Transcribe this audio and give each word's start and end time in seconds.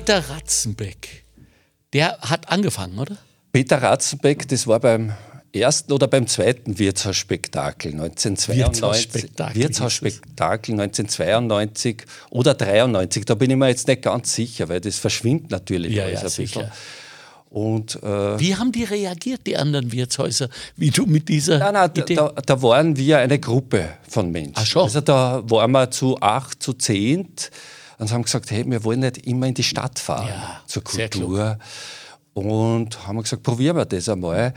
Peter 0.00 0.30
Ratzenbeck, 0.30 1.24
der 1.92 2.16
hat 2.22 2.48
angefangen, 2.50 2.98
oder? 2.98 3.18
Peter 3.52 3.82
Ratzenbeck, 3.82 4.48
das 4.48 4.66
war 4.66 4.80
beim 4.80 5.12
ersten 5.52 5.92
oder 5.92 6.08
beim 6.08 6.26
zweiten 6.26 6.78
Wirtshausspektakel 6.78 7.92
1992. 7.92 8.56
Wirtshausspektakel 8.56 9.62
Wirtshausspektakel 9.62 10.72
1992 10.80 12.04
oder 12.30 12.54
93. 12.54 13.26
Da 13.26 13.34
bin 13.34 13.50
ich 13.50 13.56
mir 13.58 13.68
jetzt 13.68 13.88
nicht 13.88 14.00
ganz 14.00 14.34
sicher, 14.34 14.70
weil 14.70 14.80
das 14.80 14.96
verschwindet 14.96 15.50
natürlich 15.50 15.92
Ja, 15.92 16.04
alles 16.04 16.22
ja, 16.22 16.28
ein 16.28 16.34
bisschen. 16.34 16.70
Und 17.50 18.02
äh, 18.02 18.40
Wie 18.40 18.56
haben 18.56 18.72
die 18.72 18.84
reagiert, 18.84 19.46
die 19.46 19.58
anderen 19.58 19.92
Wirtshäuser, 19.92 20.48
wie 20.76 20.88
du 20.88 21.04
mit 21.04 21.28
dieser 21.28 21.58
Nein, 21.58 21.74
nein, 21.74 21.90
da, 21.92 22.02
Idee? 22.02 22.14
da, 22.14 22.28
da 22.30 22.62
waren 22.62 22.96
wir 22.96 23.18
eine 23.18 23.38
Gruppe 23.38 23.86
von 24.08 24.30
Menschen. 24.30 24.54
Ach 24.54 24.64
schon. 24.64 24.84
Also 24.84 25.02
da 25.02 25.42
waren 25.50 25.72
wir 25.72 25.90
zu 25.90 26.18
acht, 26.22 26.62
zu 26.62 26.72
zehnt 26.72 27.50
und 28.00 28.10
haben 28.12 28.22
gesagt, 28.22 28.50
hey, 28.50 28.64
wir 28.66 28.82
wollen 28.84 29.00
nicht 29.00 29.18
immer 29.26 29.46
in 29.46 29.54
die 29.54 29.62
Stadt 29.62 29.98
fahren 29.98 30.28
Ja, 30.28 30.60
zur 30.66 30.82
Kultur. 30.82 31.58
Und 32.32 33.06
haben 33.06 33.20
gesagt, 33.22 33.42
probieren 33.42 33.76
wir 33.76 33.84
das 33.84 34.08
einmal. 34.08 34.54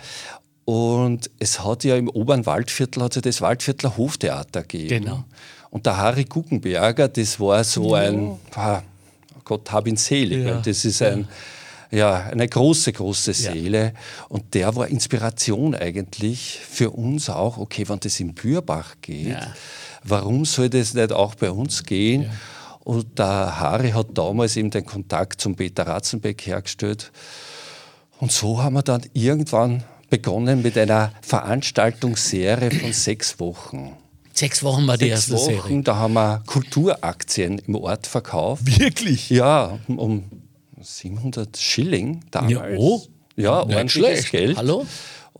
Und 0.66 1.29
es 1.39 1.63
hat 1.63 1.83
ja 1.83 1.97
im 1.97 2.07
oberen 2.09 2.45
Waldviertel 2.45 3.03
hat 3.03 3.16
ja 3.16 3.21
das 3.21 3.41
Waldviertler 3.41 3.97
Hoftheater 3.97 4.61
gegeben. 4.61 5.05
Genau. 5.05 5.23
Und 5.69 5.85
der 5.85 5.97
Harry 5.97 6.23
Guggenberger, 6.23 7.07
das 7.09 7.39
war 7.39 7.63
so 7.63 7.95
ein, 7.95 8.38
ah, 8.55 8.81
Gott 9.44 9.71
hab 9.71 9.88
ihn 9.88 9.97
selig, 9.97 10.45
Ja. 10.45 10.61
das 10.61 10.85
ist 10.85 11.02
ein, 11.02 11.27
ja, 11.91 12.27
eine 12.31 12.47
große, 12.47 12.94
große 12.94 13.33
Seele. 13.33 13.94
Und 14.30 14.53
der 14.53 14.73
war 14.75 14.88
Inspiration 14.88 15.75
eigentlich 15.75 16.59
für 16.66 16.91
uns 16.91 17.30
auch, 17.30 17.57
okay, 17.57 17.89
wenn 17.89 17.99
das 17.99 18.19
in 18.21 18.33
Bürbach 18.33 18.95
geht, 19.02 19.27
Ja. 19.30 19.53
warum 20.03 20.45
soll 20.45 20.69
das 20.69 20.94
nicht 20.94 21.11
auch 21.11 21.35
bei 21.35 21.52
uns 21.52 21.83
gehen? 21.83 22.30
Und 22.83 23.17
der 23.17 23.59
Harry 23.59 23.91
hat 23.91 24.08
damals 24.13 24.58
eben 24.58 24.69
den 24.69 24.85
Kontakt 24.85 25.39
zum 25.39 25.55
Peter 25.55 25.88
Ratzenbeck 25.88 26.45
hergestellt. 26.45 27.11
Und 28.19 28.31
so 28.31 28.61
haben 28.61 28.73
wir 28.73 28.83
dann 28.83 29.03
irgendwann 29.13 29.83
begonnen 30.09 30.61
mit 30.61 30.77
einer 30.77 31.11
Veranstaltungsserie 31.21 32.71
von 32.71 32.93
sechs 32.93 33.39
Wochen. 33.39 33.93
Sechs 34.33 34.63
Wochen 34.63 34.88
war 34.88 34.97
die 34.97 35.05
Sechs 35.09 35.30
erste 35.30 35.33
Wochen, 35.35 35.61
Serie. 35.67 35.81
da 35.83 35.95
haben 35.95 36.13
wir 36.13 36.43
Kulturaktien 36.45 37.59
im 37.59 37.75
Ort 37.75 38.08
verkauft. 38.08 38.63
Wirklich? 38.80 39.30
Ja, 39.30 39.80
um- 39.88 39.99
um 39.99 40.23
700 40.81 41.55
Schilling 41.58 42.21
damals. 42.31 42.52
Ja, 42.53 42.63
oh. 42.77 43.02
Ja, 43.36 43.65
Nicht 43.65 43.75
ordentliches 43.75 43.91
schlecht. 43.93 44.31
Geld. 44.31 44.58
Hallo? 44.58 44.86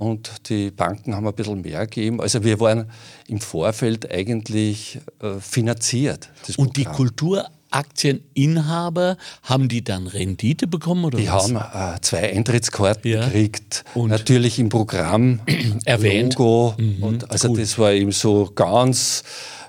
Und 0.04 0.50
die 0.50 0.70
Banken 0.72 1.16
haben 1.16 1.26
ein 1.28 1.34
bisschen 1.34 1.62
mehr 1.62 1.86
gegeben. 1.88 2.20
Also 2.22 2.44
wir 2.44 2.59
waren 2.59 2.90
im 3.28 3.40
Vorfeld 3.40 4.09
eigentlich 4.12 5.00
äh, 5.22 5.40
finanziert. 5.40 6.30
Und 6.58 6.76
die. 6.78 6.84
Kulturaktieninhaber, 6.86 9.18
haben 9.44 9.68
die 9.68 9.84
dann 9.84 10.06
Rendite 10.08 10.66
bekommen 10.68 11.06
oder 11.06 11.18
Die 11.18 11.28
was? 11.28 11.52
haben 11.54 11.96
äh, 11.96 12.00
zwei 12.02 12.31
Eintrittskarten 12.34 13.12
Ja. 13.12 13.26
gekriegt. 13.26 13.84
Und? 13.96 14.09
Natürlich 14.09 14.59
im 14.59 14.70
Programm 14.70 15.40
Erwähnt. 15.86 16.38
Mhm. 16.38 16.46
Logo. 16.46 16.76
und 17.02 17.31
also 17.31 17.48
gut. 17.50 17.59
das 17.62 17.78
war 17.80 17.92
eben 17.94 18.12
so 18.12 18.52
ganz, 18.54 19.24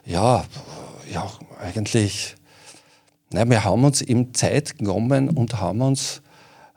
ja, 0.05 0.45
ja, 1.13 1.31
eigentlich. 1.63 2.35
Na, 3.31 3.49
wir 3.49 3.65
haben 3.65 3.85
uns 3.85 4.03
eben 4.03 4.35
Zeit 4.35 4.77
genommen 4.79 5.29
und 5.31 5.59
haben 5.61 5.81
uns 5.81 6.21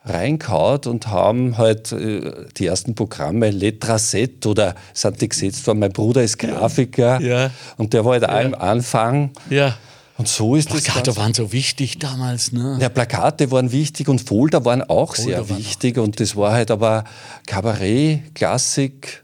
reingehauen 0.07 0.81
und 0.87 1.07
haben 1.07 1.57
halt 1.57 1.91
äh, 1.91 2.31
die 2.57 2.65
ersten 2.65 2.95
Programme 2.95 3.49
Letraset 3.51 4.45
oder 4.45 4.75
sind 4.93 5.21
die 5.21 5.29
gesetzt 5.29 5.65
worden. 5.67 5.79
Mein 5.79 5.91
Bruder 5.91 6.23
ist 6.23 6.37
Grafiker 6.39 7.19
Ja. 7.21 7.51
und 7.77 7.93
der 7.93 8.03
war 8.05 8.13
halt 8.13 8.27
auch 8.27 8.41
im 8.41 8.55
Anfang. 8.55 9.31
Ja. 9.49 9.75
Und 10.17 10.27
so 10.27 10.55
ist 10.55 10.73
das. 10.73 10.81
Plakate 10.83 11.15
waren 11.15 11.33
so 11.35 11.51
wichtig 11.53 11.99
damals, 11.99 12.51
ne? 12.51 12.77
ja, 12.81 12.89
Plakate 12.89 13.51
waren 13.51 13.71
wichtig 13.71 14.07
und 14.09 14.19
Folder 14.19 14.65
waren 14.65 14.81
auch 14.81 15.13
sehr 15.15 15.37
waren 15.47 15.51
auch 15.55 15.57
wichtig. 15.59 15.97
Und 15.99 16.19
das 16.19 16.35
war 16.35 16.53
halt 16.53 16.71
aber 16.71 17.03
Kabarett, 17.45 18.33
Klassik, 18.33 19.23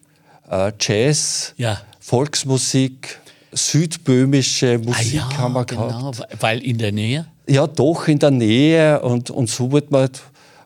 äh, 0.51 0.71
Jazz, 0.79 1.55
Ja. 1.57 1.81
Volksmusik, 1.99 3.19
südböhmische 3.51 4.79
Ah, 4.81 4.85
Musik 4.87 5.13
ja, 5.15 5.37
haben 5.37 5.53
wir 5.53 5.65
genau, 5.65 6.11
gehabt. 6.11 6.27
weil 6.39 6.59
in 6.63 6.77
der 6.77 6.91
Nähe. 6.91 7.25
Ja, 7.47 7.65
doch 7.67 8.07
in 8.07 8.19
der 8.19 8.31
Nähe. 8.31 9.01
Und, 9.01 9.29
und 9.29 9.49
so 9.49 9.71
wird 9.71 9.91
man 9.91 10.01
halt 10.01 10.21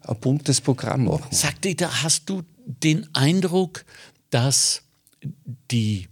ein 0.08 0.20
buntes 0.20 0.62
Programm 0.62 1.06
machen. 1.06 1.28
Sag 1.32 1.62
Dieter, 1.62 2.04
hast 2.04 2.30
du 2.30 2.44
den 2.66 3.08
Eindruck, 3.14 3.86
dass 4.30 4.84
die 5.72 6.08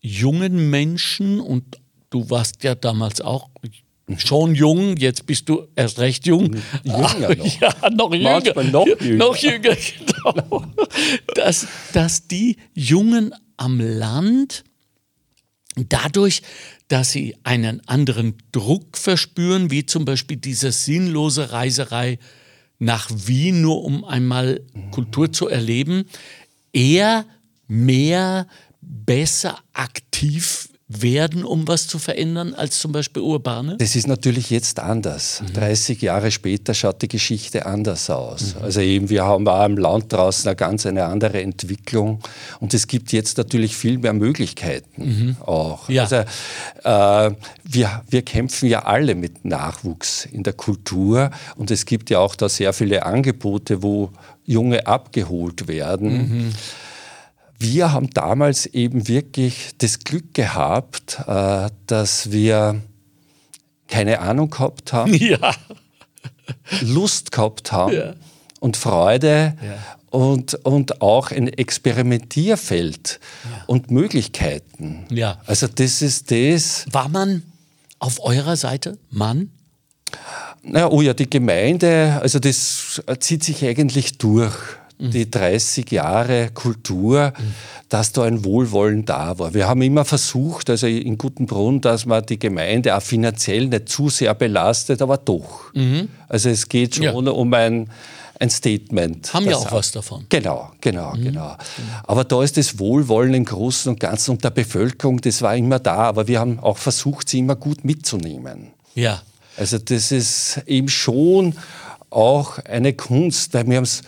jungen 0.00 0.70
Menschen, 0.70 1.40
und 1.40 1.80
du 2.10 2.28
warst 2.30 2.62
ja 2.62 2.74
damals 2.74 3.20
auch 3.20 3.48
schon 4.18 4.54
jung, 4.54 4.96
jetzt 4.96 5.26
bist 5.26 5.48
du 5.48 5.66
erst 5.76 5.98
recht 5.98 6.26
jung. 6.26 6.56
Jünger 6.84 7.34
noch. 7.34 7.60
Ja, 7.60 7.90
noch 7.90 8.14
jünger. 8.14 8.40
Noch 8.70 8.86
jünger. 8.86 9.16
Noch 9.16 9.36
jünger, 9.36 9.76
genau. 10.06 10.66
dass, 11.34 11.66
dass 11.92 12.26
die 12.28 12.56
Jungen 12.74 13.34
am 13.56 13.80
Land 13.80 14.64
dadurch, 15.76 16.42
dass 16.88 17.12
sie 17.12 17.36
einen 17.44 17.86
anderen 17.88 18.36
Druck 18.52 18.98
verspüren, 18.98 19.70
wie 19.70 19.86
zum 19.86 20.04
Beispiel 20.04 20.36
diese 20.36 20.70
sinnlose 20.70 21.52
Reiserei 21.52 22.18
nach 22.78 23.08
Wien, 23.10 23.60
nur 23.60 23.84
um 23.84 24.04
einmal 24.04 24.60
Kultur 24.90 25.32
zu 25.32 25.48
erleben, 25.48 26.04
eher 26.72 27.24
mehr, 27.66 28.46
besser 28.80 29.58
aktiv 29.72 30.68
werden, 30.86 31.44
um 31.44 31.66
was 31.66 31.86
zu 31.86 31.98
verändern, 31.98 32.52
als 32.52 32.78
zum 32.78 32.92
Beispiel 32.92 33.22
Urbane? 33.22 33.76
Das 33.78 33.96
ist 33.96 34.06
natürlich 34.06 34.50
jetzt 34.50 34.78
anders. 34.80 35.42
30 35.54 36.02
Jahre 36.02 36.30
später 36.30 36.74
schaut 36.74 37.00
die 37.00 37.08
Geschichte 37.08 37.64
anders 37.64 38.10
aus. 38.10 38.54
Also 38.60 38.80
eben, 38.80 39.08
wir 39.08 39.24
haben 39.24 39.48
auch 39.48 39.64
im 39.64 39.78
Land 39.78 40.12
draußen 40.12 40.46
eine 40.46 40.56
ganz 40.56 40.84
eine 40.84 41.06
andere 41.06 41.40
Entwicklung 41.40 42.20
und 42.60 42.74
es 42.74 42.86
gibt 42.86 43.12
jetzt 43.12 43.38
natürlich 43.38 43.76
viel 43.76 43.96
mehr 43.98 44.12
Möglichkeiten 44.12 45.36
auch. 45.40 45.88
Ja. 45.88 46.02
Also, 46.02 46.16
äh, 46.84 47.34
wir, 47.64 48.02
wir 48.08 48.22
kämpfen 48.22 48.68
ja 48.68 48.84
alle 48.84 49.14
mit 49.14 49.44
Nachwuchs 49.46 50.26
in 50.26 50.42
der 50.42 50.52
Kultur 50.52 51.30
und 51.56 51.70
es 51.70 51.86
gibt 51.86 52.10
ja 52.10 52.18
auch 52.18 52.34
da 52.34 52.50
sehr 52.50 52.74
viele 52.74 53.06
Angebote, 53.06 53.82
wo 53.82 54.10
Junge 54.44 54.86
abgeholt 54.86 55.66
werden. 55.66 56.52
Wir 57.66 57.92
haben 57.92 58.10
damals 58.10 58.66
eben 58.66 59.08
wirklich 59.08 59.70
das 59.78 60.00
Glück 60.00 60.34
gehabt, 60.34 61.18
äh, 61.26 61.70
dass 61.86 62.30
wir 62.30 62.82
keine 63.88 64.20
Ahnung 64.20 64.50
gehabt 64.50 64.92
haben, 64.92 65.14
Ja. 65.18 65.54
Lust 66.82 67.32
gehabt 67.32 67.72
haben 67.72 67.94
Ja. 67.94 68.14
und 68.60 68.76
Freude 68.76 69.56
Ja. 69.62 69.78
und, 70.10 70.54
und 70.64 71.00
auch 71.00 71.30
ein 71.30 71.48
Experimentierfeld 71.48 73.18
und 73.66 73.90
Möglichkeiten. 73.90 75.06
Ja. 75.10 75.40
Also 75.46 75.66
das 75.66 76.02
ist 76.02 76.30
das, 76.30 76.84
War 76.92 77.08
man 77.08 77.42
auf 77.98 78.20
eurer 78.22 78.56
Seite, 78.56 78.98
Mann? 79.10 79.50
naja, 80.62 80.88
oh 80.90 81.00
ja, 81.02 81.14
die 81.14 81.28
Gemeinde, 81.28 82.18
also 82.22 82.38
das 82.38 83.02
zieht 83.20 83.42
sich 83.42 83.64
eigentlich 83.64 84.18
durch. 84.18 84.54
Mhm. 85.06 85.10
Die 85.10 85.30
30 85.30 85.90
Jahre 85.90 86.50
Kultur, 86.54 87.32
dass 87.88 88.12
da 88.12 88.22
ein 88.24 88.44
Wohlwollen 88.44 89.04
da 89.04 89.38
war. 89.38 89.54
Wir 89.54 89.68
haben 89.68 89.82
immer 89.82 90.04
versucht, 90.04 90.70
also 90.70 90.86
in 90.86 91.18
Gutenbrunn, 91.18 91.80
dass 91.80 92.06
man 92.06 92.24
die 92.26 92.38
Gemeinde 92.38 92.96
auch 92.96 93.02
finanziell 93.02 93.66
nicht 93.68 93.88
zu 93.88 94.08
sehr 94.08 94.34
belastet, 94.34 95.02
aber 95.02 95.16
doch. 95.18 95.72
Also 96.28 96.48
es 96.48 96.68
geht 96.68 96.96
schon 96.96 97.04
Mhm. 97.06 97.26
Ja. 97.26 97.32
um 97.32 97.54
ein, 97.54 97.90
ein 98.40 98.50
Statement. 98.50 99.32
Haben 99.32 99.44
ja 99.44 99.52
das 99.52 99.66
auch 99.66 99.72
was 99.72 99.92
davon. 99.92 100.26
Genau, 100.28 100.70
genau, 100.80 101.14
Mhm. 101.14 101.22
genau. 101.24 101.56
Aber 102.04 102.24
da 102.24 102.42
ist 102.42 102.56
das 102.56 102.78
Wohlwollen 102.78 103.34
im 103.34 103.44
Großen 103.44 103.90
und 103.92 104.00
Ganzen 104.00 104.32
und 104.32 104.42
der 104.44 104.50
Bevölkerung, 104.50 105.20
das 105.20 105.40
war 105.42 105.54
immer 105.56 105.78
da, 105.78 105.96
aber 105.98 106.26
wir 106.26 106.40
haben 106.40 106.58
auch 106.60 106.78
versucht, 106.78 107.28
sie 107.28 107.38
immer 107.40 107.56
gut 107.56 107.84
mitzunehmen. 107.84 108.68
Ja. 108.94 109.22
Also 109.56 109.78
das 109.78 110.10
ist 110.10 110.60
eben 110.66 110.88
schon 110.88 111.54
auch 112.14 112.58
eine 112.58 112.92
Kunst, 112.92 113.52
wir 113.52 113.60
haben 113.60 113.84
es 113.84 114.02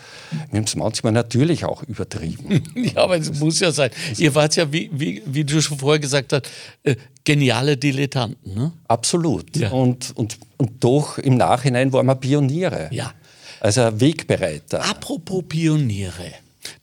wir 0.51 0.57
haben's 0.57 0.75
manchmal 0.75 1.13
natürlich 1.13 1.65
auch 1.65 1.83
übertrieben. 1.83 2.63
Ja, 2.75 3.03
aber 3.03 3.17
es 3.17 3.33
muss 3.39 3.59
ja 3.59 3.71
sein. 3.71 3.89
Ihr 4.17 4.33
wart 4.35 4.55
ja, 4.55 4.71
wie, 4.71 4.89
wie, 4.93 5.21
wie 5.25 5.43
du 5.43 5.61
schon 5.61 5.77
vorher 5.77 5.99
gesagt 5.99 6.31
hast, 6.31 6.49
äh, 6.83 6.95
geniale 7.23 7.75
Dilettanten, 7.75 8.53
ne? 8.53 8.71
Absolut. 8.87 9.55
Ja. 9.57 9.71
Und, 9.71 10.15
und, 10.15 10.37
und 10.57 10.83
doch 10.83 11.17
im 11.17 11.35
Nachhinein 11.35 11.91
waren 11.91 12.05
wir 12.05 12.15
Pioniere. 12.15 12.89
Ja. 12.91 13.13
Also 13.59 13.99
Wegbereiter. 13.99 14.83
Apropos 14.85 15.43
Pioniere. 15.47 16.33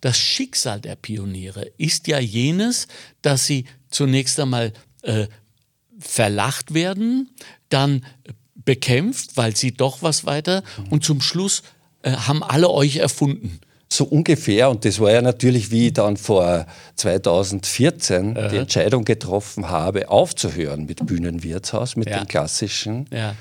Das 0.01 0.19
Schicksal 0.19 0.81
der 0.81 0.97
Pioniere 0.97 1.71
ist 1.79 2.07
ja 2.09 2.19
jenes, 2.19 2.89
dass 3.23 3.47
sie 3.47 3.65
zunächst 3.91 4.39
einmal 4.41 4.73
äh, 5.03 5.27
verlacht 5.99 6.75
werden, 6.75 7.31
dann 7.69 8.05
bekämpft, 8.65 9.37
weil 9.37 9.57
sie 9.57 9.73
doch 9.73 10.03
was 10.03 10.25
weiter 10.25 10.63
und 10.91 11.05
zum 11.05 11.21
Schluss 11.21 11.63
äh, 12.03 12.13
haben 12.13 12.43
alle 12.43 12.71
euch 12.71 12.97
erfunden. 12.97 13.61
So 13.89 14.05
ungefähr, 14.05 14.71
und 14.71 14.85
das 14.85 14.99
war 14.99 15.13
ja 15.13 15.23
natürlich, 15.23 15.71
wie 15.71 15.89
ich 15.89 15.93
dann 15.93 16.17
vor 16.17 16.67
2014 16.97 18.35
die 18.51 18.57
Entscheidung 18.57 19.05
getroffen 19.05 19.69
habe, 19.69 20.09
aufzuhören 20.09 20.87
mit 20.87 21.07
Bühnenwirtshaus, 21.07 21.95
mit 21.97 22.09
Ja. 22.09 22.19
dem 22.19 22.27
klassischen. 22.27 23.07
Ja. 23.13 23.35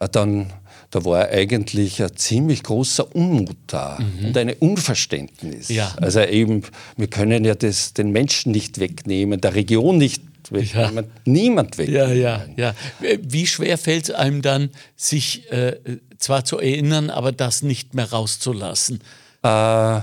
äh, 0.00 0.08
dann 0.08 0.52
da 0.90 1.04
war 1.04 1.28
eigentlich 1.28 2.00
ein 2.00 2.14
ziemlich 2.16 2.62
großer 2.62 3.16
Unmut 3.16 3.56
da 3.66 3.98
mhm. 3.98 4.26
und 4.26 4.36
ein 4.38 4.52
Unverständnis. 4.52 5.68
Ja. 5.68 5.92
Also 6.00 6.20
eben, 6.20 6.62
wir 6.96 7.08
können 7.08 7.44
ja 7.44 7.56
das, 7.56 7.94
den 7.94 8.12
Menschen 8.12 8.52
nicht 8.52 8.78
wegnehmen, 8.78 9.40
der 9.40 9.56
Region 9.56 9.98
nicht 9.98 10.22
wegnehmen, 10.52 11.04
ja. 11.04 11.20
niemand 11.24 11.78
wegnehmen. 11.78 12.16
Ja, 12.16 12.44
ja, 12.56 12.74
ja. 13.00 13.18
Wie 13.20 13.46
schwer 13.46 13.78
fällt 13.78 14.04
es 14.04 14.10
einem 14.14 14.42
dann, 14.42 14.70
sich 14.96 15.50
äh, 15.50 15.78
zwar 16.18 16.44
zu 16.44 16.58
erinnern, 16.58 17.10
aber 17.10 17.32
das 17.32 17.62
nicht 17.62 17.94
mehr 17.94 18.10
rauszulassen? 18.10 19.00
Äh, 19.42 20.00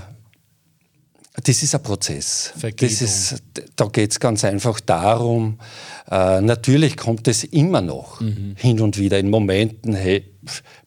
das 1.44 1.62
ist 1.62 1.74
ein 1.74 1.82
Prozess. 1.82 2.52
Das 2.60 3.02
ist, 3.02 3.42
da 3.76 3.86
geht 3.86 4.10
es 4.10 4.20
ganz 4.20 4.44
einfach 4.44 4.80
darum, 4.80 5.58
äh, 6.10 6.40
natürlich 6.42 6.96
kommt 6.96 7.26
es 7.26 7.44
immer 7.44 7.80
noch 7.80 8.20
mhm. 8.20 8.54
hin 8.58 8.80
und 8.80 8.98
wieder 8.98 9.18
in 9.18 9.30
Momenten, 9.30 9.94
hey, 9.94 10.24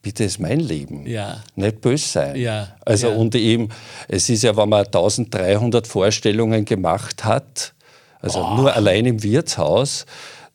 bitte 0.02 0.24
ist 0.24 0.38
mein 0.38 0.60
Leben. 0.60 1.06
Ja. 1.06 1.42
Nicht 1.56 1.80
böse 1.80 2.06
sein. 2.06 2.36
Ja. 2.36 2.76
Also 2.84 3.08
ja. 3.08 3.16
und 3.16 3.34
eben, 3.34 3.70
es 4.06 4.28
ist 4.28 4.44
ja, 4.44 4.56
wenn 4.56 4.68
man 4.68 4.86
1300 4.86 5.86
Vorstellungen 5.86 6.64
gemacht 6.64 7.24
hat, 7.24 7.74
also 8.20 8.44
oh. 8.44 8.56
nur 8.56 8.74
allein 8.74 9.06
im 9.06 9.22
Wirtshaus, 9.22 10.06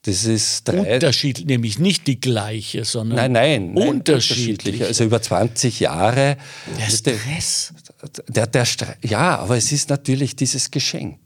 das 0.04 0.26
ist 0.26 0.68
drei. 0.68 0.96
Unterschiedlich, 0.96 1.46
nämlich 1.46 1.78
nicht 1.78 2.08
die 2.08 2.20
gleiche, 2.20 2.86
sondern 2.86 3.18
nein, 3.18 3.32
nein, 3.34 3.74
nein 3.74 3.88
unterschiedlich. 3.88 4.84
Also 4.84 5.04
über 5.04 5.22
20 5.22 5.80
Jahre. 5.80 6.38
Der 6.80 6.90
Stress. 6.90 7.74
Der, 8.28 8.48
der, 8.48 8.66
der, 8.66 8.98
ja, 9.04 9.38
aber 9.38 9.58
es 9.58 9.72
ist 9.72 9.90
natürlich 9.90 10.36
dieses 10.36 10.72
Geschenk. 10.72 11.20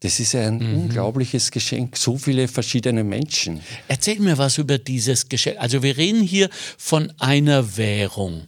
Das 0.00 0.20
ist 0.20 0.36
ein 0.36 0.58
mhm. 0.58 0.82
unglaubliches 0.82 1.50
Geschenk, 1.50 1.96
so 1.96 2.16
viele 2.16 2.46
verschiedene 2.46 3.02
Menschen. 3.02 3.60
Erzähl 3.88 4.20
mir 4.20 4.38
was 4.38 4.58
über 4.58 4.78
dieses 4.78 5.28
Geschenk. 5.28 5.56
Also 5.58 5.82
wir 5.82 5.96
reden 5.96 6.22
hier 6.22 6.48
von 6.76 7.12
einer 7.18 7.76
Währung. 7.76 8.46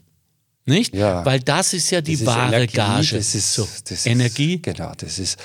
Nicht? 0.65 0.95
Ja. 0.95 1.25
Weil 1.25 1.41
das 1.41 1.73
ist 1.73 1.91
ja 1.91 2.01
die 2.01 2.17
das 2.17 2.27
wahre 2.27 2.55
Energie, 2.55 2.77
Gage. 2.77 3.17
Das 3.17 3.35
ist 3.35 3.53
so. 3.53 3.67
Das 3.89 4.07
Energie. 4.07 4.55
Ist, 4.55 4.62
genau, 4.62 4.93
das 4.97 5.19
ist 5.19 5.39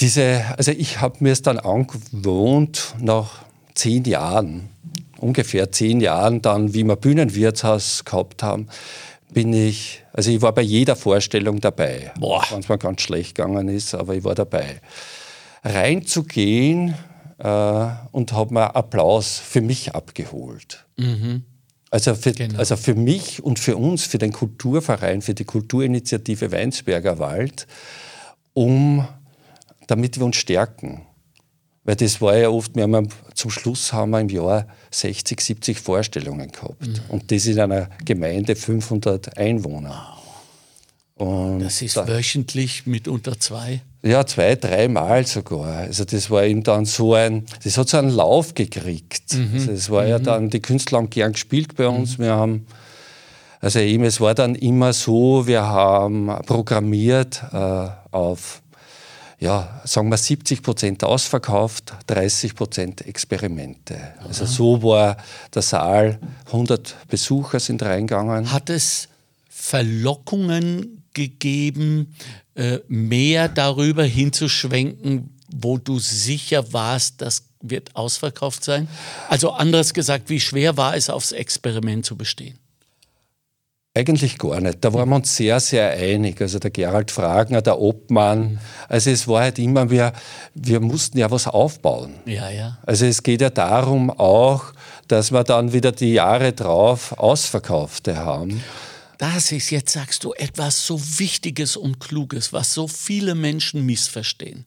diese, 0.00 0.44
also 0.56 0.72
ich 0.72 1.00
habe 1.00 1.16
mir 1.20 1.32
es 1.32 1.42
dann 1.42 1.58
angewohnt, 1.58 2.94
nach 3.00 3.44
zehn 3.74 4.04
Jahren, 4.04 4.68
ungefähr 5.18 5.70
zehn 5.72 6.00
Jahren 6.00 6.42
dann, 6.42 6.74
wie 6.74 6.84
wir 6.84 6.96
Bühnenwirtshaus 6.96 8.04
gehabt 8.04 8.42
haben, 8.42 8.68
bin 9.32 9.52
ich, 9.52 10.02
also 10.12 10.30
ich 10.30 10.42
war 10.42 10.52
bei 10.52 10.62
jeder 10.62 10.96
Vorstellung 10.96 11.60
dabei. 11.60 12.12
Wenn 12.50 12.60
es 12.60 12.68
mir 12.68 12.78
ganz 12.78 13.02
schlecht 13.02 13.34
gegangen 13.34 13.68
ist, 13.68 13.94
aber 13.94 14.14
ich 14.14 14.24
war 14.24 14.34
dabei. 14.34 14.80
Reinzugehen 15.64 16.94
äh, 17.38 17.86
und 18.12 18.32
habe 18.32 18.54
mir 18.54 18.76
Applaus 18.76 19.38
für 19.38 19.60
mich 19.60 19.94
abgeholt. 19.94 20.84
Mhm. 20.96 21.42
Also, 21.90 22.14
für, 22.14 22.32
genau. 22.32 22.58
also 22.58 22.76
für 22.76 22.94
mich 22.94 23.42
und 23.42 23.58
für 23.58 23.76
uns, 23.76 24.04
für 24.04 24.18
den 24.18 24.32
Kulturverein, 24.32 25.22
für 25.22 25.34
die 25.34 25.44
Kulturinitiative 25.44 26.50
Weinsberger 26.50 27.18
Wald, 27.18 27.66
um 28.52 29.06
damit 29.86 30.18
wir 30.18 30.24
uns 30.24 30.36
stärken. 30.36 31.02
Weil 31.84 31.96
das 31.96 32.20
war 32.20 32.36
ja 32.36 32.48
oft, 32.48 32.74
wir 32.74 32.84
haben 32.84 33.08
zum 33.34 33.50
Schluss 33.50 33.92
haben 33.92 34.10
wir 34.12 34.20
im 34.20 34.30
Jahr 34.30 34.66
60, 34.90 35.40
70 35.40 35.78
Vorstellungen 35.78 36.50
gehabt. 36.50 36.86
Mhm. 36.86 37.00
Und 37.08 37.30
das 37.30 37.46
in 37.46 37.60
einer 37.60 37.90
Gemeinde 38.04 38.56
500 38.56 39.36
Einwohner. 39.36 40.16
Und 41.16 41.60
das 41.60 41.80
ist 41.82 41.96
da, 41.96 42.08
wöchentlich 42.08 42.86
mit 42.86 43.06
unter 43.06 43.38
zwei? 43.38 43.82
Ja, 44.02 44.26
zwei, 44.26 44.56
dreimal 44.56 45.26
sogar. 45.26 45.76
Also 45.76 46.04
das 46.04 46.30
war 46.30 46.44
eben 46.44 46.62
dann 46.62 46.86
so 46.86 47.14
ein, 47.14 47.44
das 47.62 47.78
hat 47.78 47.88
so 47.88 47.98
einen 47.98 48.10
Lauf 48.10 48.54
gekriegt. 48.54 49.34
Mhm. 49.34 49.50
Also 49.54 49.70
das 49.70 49.90
war 49.90 50.04
mhm. 50.04 50.08
ja 50.08 50.18
dann, 50.18 50.50
die 50.50 50.60
Künstler 50.60 50.98
haben 50.98 51.10
gern 51.10 51.32
gespielt 51.32 51.76
bei 51.76 51.86
uns. 51.86 52.18
Mhm. 52.18 52.22
Wir 52.22 52.32
haben, 52.34 52.66
also 53.60 53.78
eben, 53.78 54.04
es 54.04 54.20
war 54.20 54.34
dann 54.34 54.56
immer 54.56 54.92
so, 54.92 55.46
wir 55.46 55.62
haben 55.62 56.26
programmiert 56.46 57.42
äh, 57.52 57.88
auf 58.10 58.62
ja, 59.38 59.80
sagen 59.84 60.08
wir 60.10 60.16
70 60.16 60.62
Prozent 60.62 61.04
ausverkauft, 61.04 61.92
30 62.06 62.54
Prozent 62.54 63.06
Experimente. 63.06 63.96
Aha. 64.18 64.26
Also 64.26 64.46
so 64.46 64.82
war 64.82 65.16
der 65.54 65.62
Saal, 65.62 66.18
100 66.46 66.96
Besucher 67.08 67.60
sind 67.60 67.82
reingegangen. 67.82 68.52
Hat 68.52 68.70
es 68.70 69.08
Verlockungen 69.48 71.04
gegeben, 71.14 72.14
äh, 72.54 72.78
mehr 72.88 73.48
darüber 73.48 74.04
hinzuschwenken, 74.04 75.30
wo 75.54 75.78
du 75.78 75.98
sicher 75.98 76.72
warst, 76.72 77.20
das 77.22 77.44
wird 77.60 77.94
ausverkauft 77.96 78.64
sein? 78.64 78.88
Also 79.28 79.50
anders 79.52 79.94
gesagt, 79.94 80.28
wie 80.28 80.40
schwer 80.40 80.76
war 80.76 80.96
es, 80.96 81.08
aufs 81.10 81.32
Experiment 81.32 82.04
zu 82.04 82.16
bestehen? 82.16 82.58
Eigentlich 83.96 84.38
gar 84.38 84.60
nicht. 84.60 84.78
Da 84.84 84.92
waren 84.92 85.08
wir 85.08 85.16
uns 85.16 85.36
sehr, 85.36 85.60
sehr 85.60 85.90
einig. 85.92 86.40
Also 86.40 86.58
der 86.58 86.72
Gerald 86.72 87.12
Fragner, 87.12 87.62
der 87.62 87.78
Obmann. 87.78 88.58
Also 88.88 89.10
es 89.10 89.28
war 89.28 89.42
halt 89.42 89.60
immer, 89.60 89.88
wir, 89.88 90.12
wir 90.54 90.80
mussten 90.80 91.18
ja 91.18 91.30
was 91.30 91.46
aufbauen. 91.46 92.14
Ja, 92.26 92.50
ja. 92.50 92.78
Also 92.84 93.06
es 93.06 93.22
geht 93.22 93.40
ja 93.40 93.50
darum 93.50 94.10
auch, 94.10 94.72
dass 95.06 95.30
wir 95.30 95.44
dann 95.44 95.72
wieder 95.72 95.92
die 95.92 96.14
Jahre 96.14 96.52
drauf 96.52 97.12
Ausverkaufte 97.16 98.16
haben. 98.16 98.64
Das 99.18 99.52
ist, 99.52 99.70
jetzt 99.70 99.92
sagst 99.92 100.24
du, 100.24 100.32
etwas 100.32 100.84
so 100.84 101.00
Wichtiges 101.18 101.76
und 101.76 102.00
Kluges, 102.00 102.52
was 102.52 102.74
so 102.74 102.88
viele 102.88 103.36
Menschen 103.36 103.86
missverstehen. 103.86 104.64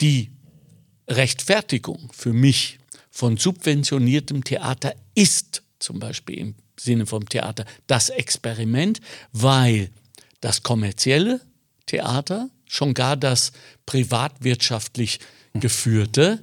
Die 0.00 0.30
Rechtfertigung 1.08 2.10
für 2.12 2.32
mich 2.32 2.78
von 3.10 3.36
subventioniertem 3.36 4.44
Theater 4.44 4.94
ist 5.16 5.62
zum 5.80 5.98
Beispiel 5.98 6.38
im 6.38 6.54
Sinne 6.82 7.06
vom 7.06 7.28
Theater 7.28 7.64
das 7.86 8.08
Experiment, 8.08 9.00
weil 9.32 9.90
das 10.40 10.62
kommerzielle 10.62 11.40
Theater, 11.86 12.48
schon 12.66 12.94
gar 12.94 13.16
das 13.16 13.52
privatwirtschaftlich 13.86 15.20
geführte, 15.54 16.42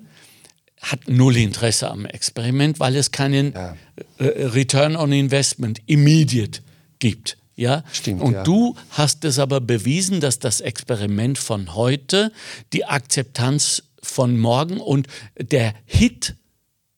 hat 0.81 1.07
null 1.07 1.37
Interesse 1.37 1.89
am 1.89 2.05
Experiment, 2.05 2.79
weil 2.79 2.95
es 2.95 3.11
keinen 3.11 3.53
ja. 3.53 3.75
Äh, 4.19 4.45
Return 4.45 4.95
on 4.95 5.11
Investment 5.11 5.81
immediate 5.87 6.61
gibt. 6.99 7.37
Ja? 7.55 7.83
Stimmt, 7.91 8.21
und 8.21 8.33
ja. 8.33 8.43
du 8.43 8.75
hast 8.91 9.25
es 9.25 9.39
aber 9.39 9.59
bewiesen, 9.59 10.21
dass 10.21 10.37
das 10.37 10.61
Experiment 10.61 11.39
von 11.39 11.73
heute 11.73 12.31
die 12.73 12.85
Akzeptanz 12.85 13.83
von 14.03 14.37
morgen 14.37 14.79
und 14.79 15.07
der 15.39 15.73
Hit 15.85 16.35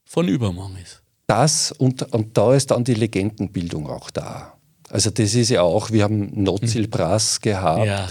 von 0.04 0.28
übermorgen 0.28 0.78
ist 0.84 0.99
das 1.30 1.72
und, 1.72 2.14
und 2.14 2.38
da 2.38 2.54
ist 2.54 2.72
dann 2.72 2.84
die 2.84 2.94
Legendenbildung 2.94 3.88
auch 3.88 4.10
da. 4.10 4.54
Also 4.90 5.12
das 5.12 5.36
ist 5.36 5.50
ja 5.50 5.62
auch, 5.62 5.92
wir 5.92 6.04
haben 6.04 6.32
Nozilbras 6.44 7.36
hm. 7.36 7.42
gehabt. 7.42 7.86
Ja, 7.86 8.08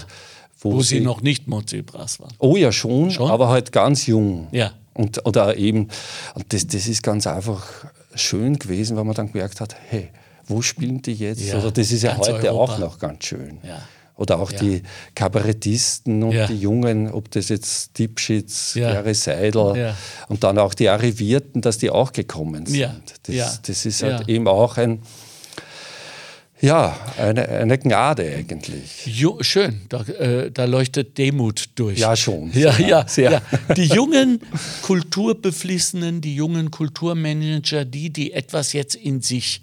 wo, 0.61 0.73
wo 0.73 0.81
sie, 0.81 0.97
sie, 0.97 1.01
noch 1.01 1.21
nicht 1.21 1.47
Nozilbras 1.47 2.19
waren. 2.19 2.33
Oh 2.39 2.57
ja, 2.57 2.71
schon, 2.71 3.11
schon, 3.11 3.29
aber 3.31 3.49
halt 3.49 3.71
ganz 3.71 4.07
jung. 4.07 4.47
Ja. 4.51 4.73
Und, 4.93 5.25
oder 5.25 5.55
eben, 5.55 5.87
und 6.35 6.51
das, 6.51 6.67
das 6.67 6.87
ist 6.87 7.01
ganz 7.01 7.25
einfach 7.27 7.65
schön 8.13 8.59
gewesen, 8.59 8.97
weil 8.97 9.05
man 9.05 9.15
dann 9.15 9.31
gemerkt 9.31 9.61
hat, 9.61 9.75
hey, 9.87 10.09
wo 10.45 10.61
spielen 10.61 11.01
die 11.01 11.13
jetzt? 11.13 11.41
Ja, 11.41 11.59
oder 11.59 11.71
das 11.71 11.91
ist 11.91 12.03
ja 12.03 12.17
heute 12.17 12.33
Europa. 12.33 12.73
auch 12.73 12.79
noch 12.79 12.99
ganz 12.99 13.25
schön. 13.25 13.59
Ja. 13.63 13.81
Oder 14.19 14.37
auch 14.39 14.51
ja. 14.51 14.59
die 14.59 14.83
Kabarettisten 15.15 16.23
und 16.23 16.33
ja. 16.33 16.45
die 16.45 16.59
Jungen, 16.59 17.09
ob 17.09 17.31
das 17.31 17.47
jetzt 17.47 17.97
Dipschitz, 17.97 18.73
ja. 18.73 18.91
Gary 18.91 19.13
Seidel 19.13 19.77
ja. 19.77 19.95
und 20.27 20.43
dann 20.43 20.57
auch 20.57 20.73
die 20.73 20.89
Arrivierten, 20.89 21.61
dass 21.61 21.77
die 21.77 21.89
auch 21.89 22.11
gekommen 22.11 22.65
sind. 22.65 22.79
Ja. 22.79 22.95
Das, 23.23 23.61
das 23.61 23.85
ist 23.85 24.03
halt 24.03 24.27
eben 24.27 24.49
auch 24.49 24.75
ein, 24.75 25.01
ja, 26.59 26.97
eine, 27.17 27.47
eine 27.47 27.77
Gnade 27.77 28.35
eigentlich. 28.35 29.05
Jo, 29.05 29.37
schön, 29.39 29.83
da, 29.87 30.01
äh, 30.01 30.51
da, 30.51 30.65
leuchtet 30.65 31.17
Demut 31.17 31.69
durch. 31.75 31.99
Ja, 31.99 32.17
schon. 32.17 32.51
Ja, 32.51 32.77
ja, 32.77 33.07
sehr. 33.07 33.31
ja. 33.31 33.73
Die 33.73 33.85
jungen 33.85 34.41
Kulturbeflissenen, 34.81 36.19
die 36.19 36.35
jungen 36.35 36.71
Kulturmanager, 36.71 37.85
die, 37.85 38.09
die 38.09 38.33
etwas 38.33 38.73
jetzt 38.73 38.95
in 38.95 39.21
sich 39.21 39.61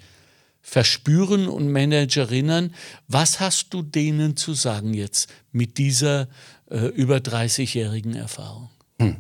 verspüren 0.67 1.47
und 1.47 1.71
Managerinnen. 1.71 2.75
Was 3.07 3.39
hast 3.39 3.73
du 3.73 3.83
denen 3.83 4.37
zu 4.37 4.53
sagen 4.53 4.95
jetzt 4.95 5.33
mit 5.53 5.79
dieser 5.79 6.27
äh, 6.69 6.87
über 6.89 7.19
30-jährigen 7.19 8.17
Erfahrung? 8.17 8.69
Hm. 8.99 9.17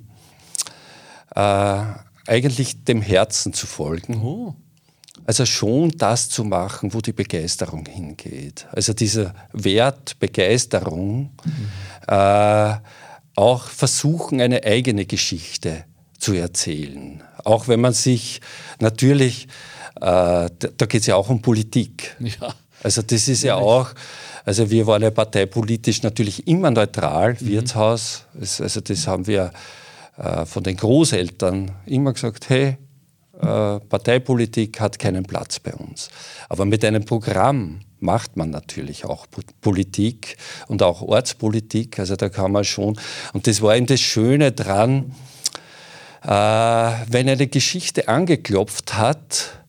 Äh, 1.36 1.84
eigentlich 2.26 2.84
dem 2.84 3.00
Herzen 3.00 3.52
zu 3.52 3.68
folgen. 3.68 4.20
Oh. 4.22 4.56
Also 5.24 5.46
schon 5.46 5.90
das 5.90 6.28
zu 6.28 6.42
machen, 6.42 6.92
wo 6.92 7.00
die 7.00 7.12
Begeisterung 7.12 7.86
hingeht. 7.86 8.66
Also 8.72 8.92
dieser 8.92 9.32
Wert 9.52 10.18
Begeisterung, 10.18 11.30
mhm. 11.44 11.68
äh, 12.08 12.74
auch 13.36 13.64
versuchen, 13.68 14.40
eine 14.40 14.64
eigene 14.64 15.06
Geschichte 15.06 15.84
zu 16.18 16.32
erzählen. 16.32 17.22
Auch 17.44 17.68
wenn 17.68 17.80
man 17.80 17.92
sich 17.92 18.40
natürlich 18.80 19.46
da 20.00 20.48
geht 20.86 21.00
es 21.00 21.06
ja 21.06 21.16
auch 21.16 21.28
um 21.28 21.40
Politik. 21.42 22.16
Ja. 22.20 22.54
Also 22.82 23.02
das 23.02 23.28
ist 23.28 23.42
ja 23.42 23.56
auch, 23.56 23.90
also 24.44 24.70
wir 24.70 24.86
waren 24.86 25.02
ja 25.02 25.10
parteipolitisch 25.10 26.02
natürlich 26.02 26.46
immer 26.46 26.70
neutral, 26.70 27.34
mhm. 27.40 27.46
Wirtshaus, 27.46 28.24
also 28.38 28.80
das 28.80 29.06
haben 29.06 29.26
wir 29.26 29.52
äh, 30.18 30.44
von 30.46 30.62
den 30.62 30.76
Großeltern 30.76 31.70
immer 31.86 32.12
gesagt, 32.12 32.48
hey, 32.48 32.76
Äh, 33.36 33.80
Parteipolitik 33.90 34.80
hat 34.80 34.98
keinen 34.98 35.24
Platz 35.24 35.60
bei 35.60 35.74
uns. 35.74 36.08
Aber 36.48 36.64
mit 36.64 36.82
einem 36.86 37.04
Programm 37.04 37.80
macht 38.00 38.38
man 38.38 38.48
natürlich 38.48 39.04
auch 39.04 39.26
Politik 39.60 40.38
und 40.68 40.82
auch 40.82 41.02
Ortspolitik. 41.02 41.98
Also 41.98 42.16
da 42.16 42.30
kann 42.30 42.50
man 42.52 42.64
schon, 42.64 42.98
und 43.34 43.46
das 43.46 43.60
war 43.60 43.76
eben 43.76 43.84
das 43.84 44.00
Schöne 44.00 44.52
dran, 44.52 45.12
äh, 46.22 46.28
wenn 46.28 47.28
eine 47.28 47.46
Geschichte 47.46 48.08
angeklopft 48.08 48.94
hat, 48.94 49.50
äh, 49.52 49.65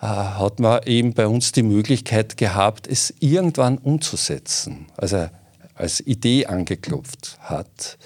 hat 0.00 0.60
man 0.60 0.82
eben 0.84 1.12
bei 1.12 1.26
uns 1.26 1.52
die 1.52 1.62
Möglichkeit 1.62 2.36
gehabt, 2.36 2.86
es 2.86 3.12
irgendwann 3.20 3.78
umzusetzen. 3.78 4.86
Also 4.96 5.28
als 5.74 6.00
Idee 6.00 6.46
angeklopft 6.46 7.38
hat. 7.40 7.98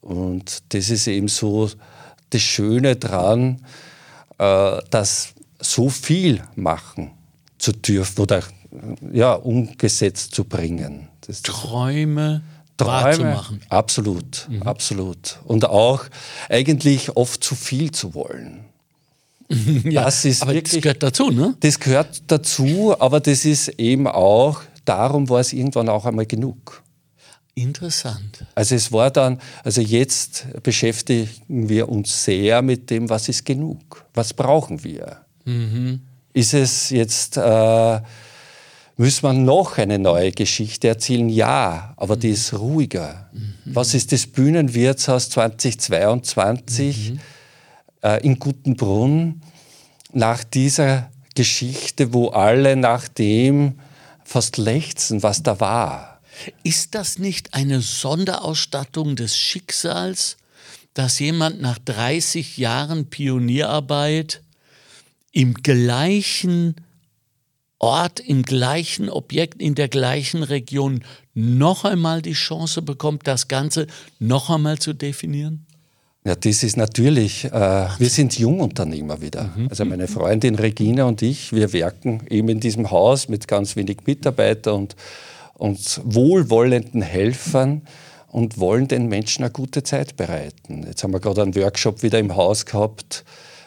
Und 0.00 0.74
das 0.74 0.90
ist 0.90 1.06
eben 1.06 1.28
so 1.28 1.70
das 2.30 2.42
Schöne 2.42 2.96
dran, 2.96 3.64
äh, 4.38 4.78
dass 4.90 5.34
so 5.60 5.88
viel 5.88 6.42
machen 6.56 7.12
zu 7.58 7.72
dürfen 7.72 8.20
oder 8.20 8.42
ja, 9.12 9.34
umgesetzt 9.34 10.34
zu 10.34 10.44
bringen. 10.44 11.08
Das 11.26 11.42
Träume, 11.42 12.42
Träume 12.76 13.34
machen. 13.34 13.60
Absolut, 13.68 14.48
mhm. 14.48 14.62
absolut. 14.62 15.38
Und 15.44 15.66
auch 15.66 16.04
eigentlich 16.48 17.16
oft 17.16 17.44
zu 17.44 17.54
viel 17.54 17.92
zu 17.92 18.14
wollen. 18.14 18.64
ja, 19.84 20.04
das 20.04 20.24
ist 20.24 20.42
aber 20.42 20.54
wirklich, 20.54 20.74
das 20.74 20.82
gehört 20.82 21.02
dazu, 21.02 21.30
ne? 21.30 21.54
Das 21.60 21.78
gehört 21.78 22.22
dazu, 22.26 22.94
aber 22.98 23.20
das 23.20 23.44
ist 23.44 23.68
eben 23.78 24.06
auch, 24.06 24.62
darum 24.84 25.28
war 25.28 25.40
es 25.40 25.52
irgendwann 25.52 25.88
auch 25.88 26.06
einmal 26.06 26.26
genug. 26.26 26.82
Interessant. 27.54 28.46
Also 28.54 28.74
es 28.74 28.92
war 28.92 29.10
dann, 29.10 29.38
also 29.62 29.82
jetzt 29.82 30.46
beschäftigen 30.62 31.68
wir 31.68 31.88
uns 31.88 32.24
sehr 32.24 32.62
mit 32.62 32.88
dem, 32.88 33.10
was 33.10 33.28
ist 33.28 33.44
genug? 33.44 34.06
Was 34.14 34.32
brauchen 34.32 34.82
wir? 34.84 35.18
Mhm. 35.44 36.00
Ist 36.32 36.54
es 36.54 36.88
jetzt, 36.88 37.36
äh, 37.36 38.00
müssen 38.96 39.22
wir 39.22 39.32
noch 39.34 39.76
eine 39.76 39.98
neue 39.98 40.32
Geschichte 40.32 40.88
erzählen? 40.88 41.28
Ja, 41.28 41.92
aber 41.98 42.16
mhm. 42.16 42.20
die 42.20 42.30
ist 42.30 42.54
ruhiger. 42.54 43.28
Mhm. 43.32 43.54
Was 43.66 43.92
ist 43.92 44.12
das 44.12 44.26
Bühnenwirtshaus 44.26 45.28
2022 45.28 47.10
mhm. 47.10 47.20
Äh, 48.02 48.24
in 48.24 48.38
Gutenbrunn 48.38 49.40
nach 50.12 50.44
dieser 50.44 51.10
Geschichte, 51.34 52.12
wo 52.12 52.28
alle 52.28 52.76
nach 52.76 53.08
dem 53.08 53.78
fast 54.24 54.58
lechzen, 54.58 55.22
was 55.22 55.42
da 55.42 55.60
war? 55.60 56.20
Ist 56.62 56.94
das 56.94 57.18
nicht 57.18 57.54
eine 57.54 57.80
Sonderausstattung 57.80 59.16
des 59.16 59.36
Schicksals, 59.36 60.36
dass 60.94 61.18
jemand 61.18 61.60
nach 61.60 61.78
30 61.78 62.58
Jahren 62.58 63.06
Pionierarbeit 63.06 64.42
im 65.32 65.54
gleichen 65.54 66.76
Ort, 67.78 68.20
im 68.20 68.42
gleichen 68.42 69.08
Objekt, 69.08 69.60
in 69.60 69.74
der 69.74 69.88
gleichen 69.88 70.42
Region 70.42 71.02
noch 71.34 71.84
einmal 71.84 72.22
die 72.22 72.34
Chance 72.34 72.82
bekommt, 72.82 73.26
das 73.26 73.48
Ganze 73.48 73.86
noch 74.18 74.50
einmal 74.50 74.78
zu 74.78 74.92
definieren? 74.92 75.66
Ja, 76.24 76.36
das 76.36 76.62
ist 76.62 76.76
natürlich, 76.76 77.46
äh, 77.46 77.50
wir 77.50 78.08
sind 78.08 78.38
Jungunternehmer 78.38 79.20
wieder. 79.20 79.50
Mhm. 79.56 79.68
Also 79.68 79.84
meine 79.84 80.06
Freundin 80.06 80.54
Regina 80.54 81.04
und 81.04 81.20
ich, 81.20 81.52
wir 81.52 81.72
werken 81.72 82.20
eben 82.30 82.48
in 82.48 82.60
diesem 82.60 82.90
Haus 82.92 83.28
mit 83.28 83.48
ganz 83.48 83.74
wenig 83.74 83.98
Mitarbeitern 84.06 84.74
und 84.74 84.96
und 85.62 86.00
wohlwollenden 86.04 87.02
Helfern 87.02 87.82
und 88.26 88.58
wollen 88.58 88.88
den 88.88 89.06
Menschen 89.06 89.44
eine 89.44 89.52
gute 89.52 89.84
Zeit 89.84 90.16
bereiten. 90.16 90.84
Jetzt 90.84 91.04
haben 91.04 91.12
wir 91.12 91.20
gerade 91.20 91.42
einen 91.42 91.54
Workshop 91.54 92.02
wieder 92.02 92.18
im 92.18 92.34
Haus 92.34 92.66
gehabt, 92.66 93.24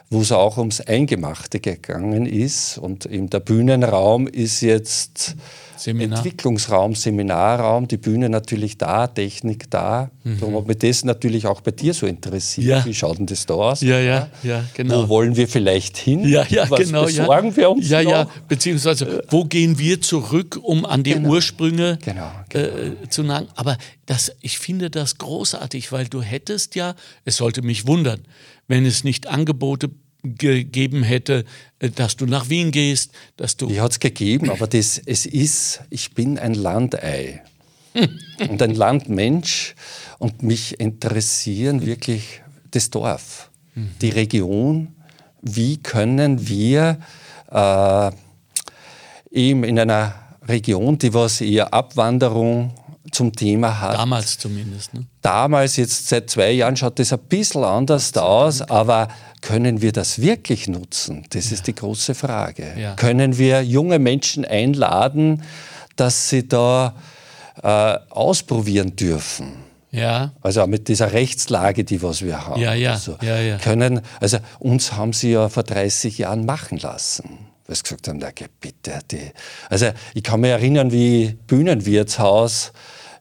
wo 0.10 0.22
es 0.22 0.32
auch 0.32 0.58
ums 0.58 0.82
Eingemachte 0.82 1.60
gegangen 1.60 2.26
ist. 2.26 2.78
Und 2.78 3.06
in 3.06 3.30
der 3.30 3.40
Bühnenraum 3.40 4.28
ist 4.28 4.62
jetzt 4.62 5.36
Seminar. 5.78 6.20
Entwicklungsraum, 6.20 6.96
Seminarraum, 6.96 7.88
die 7.88 7.98
Bühne 7.98 8.30
natürlich 8.30 8.78
da, 8.78 9.08
Technik 9.08 9.70
da. 9.70 10.10
Mhm. 10.24 10.40
Darum 10.40 10.56
hat 10.56 10.68
mich 10.68 10.78
das 10.78 11.04
natürlich 11.04 11.46
auch 11.48 11.62
bei 11.62 11.72
dir 11.72 11.94
so 11.94 12.08
interessiert. 12.08 12.68
Ja. 12.68 12.86
Wie 12.86 12.94
schaut 12.94 13.18
denn 13.20 13.26
das 13.26 13.46
da 13.46 13.56
aus? 13.56 13.82
Ja, 13.82 14.00
ja, 14.00 14.30
ja, 14.44 14.64
genau. 14.74 15.04
Wo 15.04 15.10
wollen 15.10 15.36
wir 15.36 15.48
vielleicht 15.48 15.98
hin? 15.98 16.28
Ja, 16.28 16.46
ja, 16.50 16.70
Was 16.70 16.80
genau. 16.80 17.06
besorgen 17.06 17.50
ja. 17.50 17.58
wir 17.58 17.70
uns 17.72 17.90
Ja, 17.90 18.02
noch? 18.04 18.12
ja, 18.12 18.28
beziehungsweise 18.48 19.24
wo 19.30 19.44
gehen 19.44 19.78
wir 19.78 20.02
zurück, 20.02 20.60
um 20.62 20.86
an 20.86 21.04
die 21.04 21.14
Genau. 21.14 21.30
Ursprünge 21.30 21.98
Genau, 22.04 22.32
genau. 22.50 22.66
Äh, 22.66 23.10
zu 23.10 23.24
nagen. 23.24 23.48
Aber 23.56 23.78
das, 24.06 24.32
ich 24.42 24.60
finde 24.60 24.90
das 24.90 25.18
großartig, 25.18 25.92
weil 25.92 26.06
du 26.08 26.22
hättest 26.22 26.76
ja, 26.76 26.96
es 27.26 27.38
sollte 27.38 27.62
mich 27.62 27.86
wundern, 27.88 28.22
wenn 28.68 28.86
es 28.86 29.04
nicht 29.04 29.28
Angebote 29.28 29.92
gegeben 30.24 31.04
hätte, 31.04 31.46
äh, 31.80 31.90
dass 31.90 32.16
du 32.16 32.26
nach 32.26 32.50
Wien 32.50 32.72
gehst, 32.72 33.12
dass 33.38 33.58
du. 33.58 33.68
Die 33.68 33.82
hat 33.82 33.92
es 33.92 34.00
gegeben, 34.00 34.50
aber 34.50 34.68
das, 34.68 34.98
es 34.98 35.26
ist, 35.26 35.82
ich 35.90 36.14
bin 36.14 36.40
ein 36.40 36.54
Landei 36.54 37.44
und 38.50 38.62
ein 38.62 38.76
Landmensch 38.76 39.76
und 40.18 40.44
mich 40.44 40.80
interessieren 40.80 41.86
wirklich 41.86 42.42
das 42.72 42.90
Dorf, 42.90 43.52
die 44.02 44.10
Region. 44.10 44.96
Wie 45.42 45.78
können 45.78 46.48
wir 46.48 46.98
äh, 47.52 48.12
eben 49.32 49.64
in 49.64 49.80
einer 49.80 50.16
Region, 50.48 50.98
die 50.98 51.14
was 51.14 51.42
eher 51.42 51.74
Abwanderung 51.74 52.74
zum 53.12 53.34
Thema 53.34 53.80
hat. 53.80 53.96
Damals 53.96 54.38
zumindest. 54.38 54.94
Ne? 54.94 55.06
Damals, 55.22 55.78
jetzt 55.78 56.08
seit 56.08 56.30
zwei 56.30 56.52
Jahren, 56.52 56.76
schaut 56.76 57.00
das 57.00 57.14
ein 57.14 57.20
bisschen 57.20 57.64
anders 57.64 58.16
aus, 58.18 58.62
aber 58.62 59.08
können 59.42 59.82
wir 59.82 59.92
das 59.92 60.20
wirklich 60.20 60.68
nutzen? 60.68 61.26
Das 61.30 61.52
ist 61.52 61.68
die 61.68 61.76
große 61.76 62.16
Frage. 62.16 62.74
Ja. 62.78 62.96
Können 62.96 63.38
wir 63.38 63.64
junge 63.64 64.00
Menschen 64.00 64.44
einladen, 64.46 65.44
dass 65.96 66.30
sie 66.30 66.48
da 66.48 66.96
äh, 67.62 67.68
ausprobieren 68.10 68.96
dürfen? 68.96 69.66
Ja. 69.92 70.34
Also 70.42 70.66
mit 70.68 70.88
dieser 70.88 71.14
Rechtslage, 71.14 71.84
die 71.84 72.02
was 72.02 72.22
wir 72.22 72.46
haben. 72.46 72.60
Ja, 72.60 72.74
ja, 72.74 72.94
Also 72.94 73.18
ja, 73.22 73.40
ja. 73.40 73.58
Können, 73.58 74.02
also 74.20 74.40
uns 74.60 74.92
haben 74.94 75.14
sie 75.14 75.32
ja 75.32 75.48
vor 75.48 75.64
30 75.64 76.18
Jahren 76.18 76.46
machen 76.46 76.80
lassen. 76.80 77.40
Weil 77.68 77.76
sie 77.76 77.84
gesagt 77.84 78.08
haben, 78.08 78.20
na 78.20 78.32
geh 78.32 78.46
bitte. 78.60 79.00
Die. 79.10 79.32
Also 79.70 79.92
ich 80.14 80.24
kann 80.24 80.42
mich 80.42 80.52
erinnern, 80.52 80.92
wie 80.92 81.38
Bühnenwirtshaus, 81.48 82.74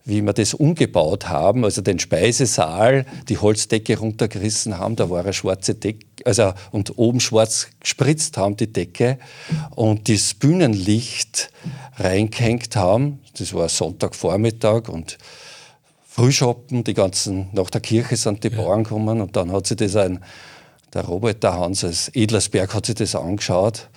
wie 0.04 0.20
wir 0.20 0.34
das 0.34 0.52
umgebaut 0.52 1.28
haben, 1.28 1.64
also 1.64 1.80
den 1.80 1.98
Speisesaal, 1.98 3.06
die 3.28 3.38
Holzdecke 3.38 3.98
runtergerissen 3.98 4.78
haben, 4.78 4.96
da 4.96 5.08
war 5.08 5.22
eine 5.22 5.32
schwarze 5.32 5.74
Decke, 5.74 6.04
also 6.26 6.52
und 6.72 6.98
oben 6.98 7.20
schwarz 7.20 7.68
gespritzt 7.80 8.36
haben 8.36 8.56
die 8.56 8.70
Decke 8.70 9.18
und 9.74 10.10
das 10.10 10.34
Bühnenlicht 10.34 11.50
reingehängt 11.96 12.76
haben. 12.76 13.20
Das 13.38 13.54
war 13.54 13.68
Sonntagvormittag 13.70 14.90
und 14.90 15.16
Frühschoppen, 16.06 16.84
die 16.84 16.94
ganzen, 16.94 17.48
nach 17.52 17.70
der 17.70 17.80
Kirche 17.80 18.16
sind 18.16 18.44
die 18.44 18.50
Bauern 18.50 18.84
gekommen 18.84 19.22
und 19.22 19.34
dann 19.36 19.50
hat 19.52 19.66
sich 19.66 19.78
das 19.78 19.96
ein, 19.96 20.22
der 20.92 21.06
Roboter 21.06 21.54
Hans 21.54 21.82
aus 21.82 22.08
Edlersberg 22.14 22.72
hat 22.74 22.86
sich 22.86 22.94
das 22.94 23.16
angeschaut. 23.16 23.88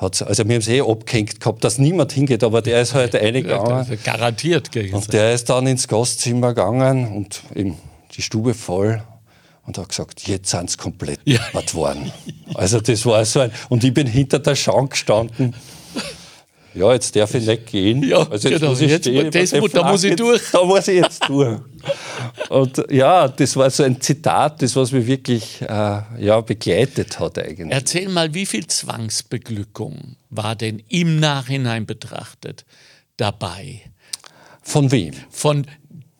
Hat, 0.00 0.22
also 0.22 0.44
wir 0.48 0.54
haben 0.54 0.60
es 0.62 0.68
eh 0.68 0.80
abgehängt 0.80 1.40
gehabt, 1.40 1.62
dass 1.62 1.76
niemand 1.78 2.12
hingeht, 2.12 2.42
aber 2.42 2.62
der 2.62 2.80
ist 2.80 2.94
halt 2.94 3.14
reingegangen. 3.14 3.70
Also 3.70 3.94
garantiert. 4.02 4.70
Und 4.92 5.12
der 5.12 5.34
ist 5.34 5.50
dann 5.50 5.66
ins 5.66 5.86
Gastzimmer 5.88 6.48
gegangen 6.54 7.06
und 7.16 7.42
eben 7.54 7.76
die 8.16 8.22
Stube 8.22 8.54
voll 8.54 9.02
und 9.66 9.76
hat 9.76 9.90
gesagt, 9.90 10.26
jetzt 10.26 10.50
sind 10.50 10.70
sie 10.70 10.78
komplett 10.78 11.20
Ja. 11.26 11.40
worden. 11.74 12.10
Also 12.54 12.80
das 12.80 13.04
war 13.04 13.24
so 13.26 13.40
ein, 13.40 13.50
und 13.68 13.84
ich 13.84 13.92
bin 13.92 14.06
hinter 14.06 14.38
der 14.38 14.56
Schrank 14.56 14.92
gestanden. 14.92 15.54
Ja, 16.74 16.92
jetzt 16.92 17.14
darf 17.16 17.34
ich 17.34 17.46
nicht 17.46 17.66
gehen. 17.66 18.02
Ja, 18.04 18.18
also 18.28 18.48
jetzt 18.48 18.60
genau, 18.60 18.70
muss 18.70 18.80
ich 18.80 18.90
jetzt- 18.90 19.04
stehen. 19.04 19.30
das 19.30 19.52
mu- 19.52 19.66
da 19.68 19.90
muss 19.90 20.04
ich 20.04 20.14
durch. 20.16 20.40
Jetzt, 20.40 20.54
da 20.54 20.64
muss 20.64 20.86
ich 20.88 20.96
jetzt 21.02 21.28
durch. 21.28 21.58
Und 22.48 22.84
ja, 22.90 23.26
das 23.28 23.56
war 23.56 23.70
so 23.70 23.82
ein 23.82 24.00
Zitat, 24.00 24.62
das 24.62 24.76
was 24.76 24.92
mich 24.92 25.06
wirklich 25.06 25.60
äh, 25.62 25.66
ja, 26.18 26.40
begleitet 26.40 27.18
hat 27.18 27.38
eigentlich. 27.38 27.70
Erzähl 27.72 28.08
mal, 28.08 28.32
wie 28.34 28.46
viel 28.46 28.66
Zwangsbeglückung 28.66 30.16
war 30.30 30.54
denn 30.56 30.82
im 30.88 31.18
Nachhinein 31.18 31.86
betrachtet 31.86 32.64
dabei? 33.16 33.80
Von 34.62 34.90
wem? 34.92 35.14
Von, 35.30 35.66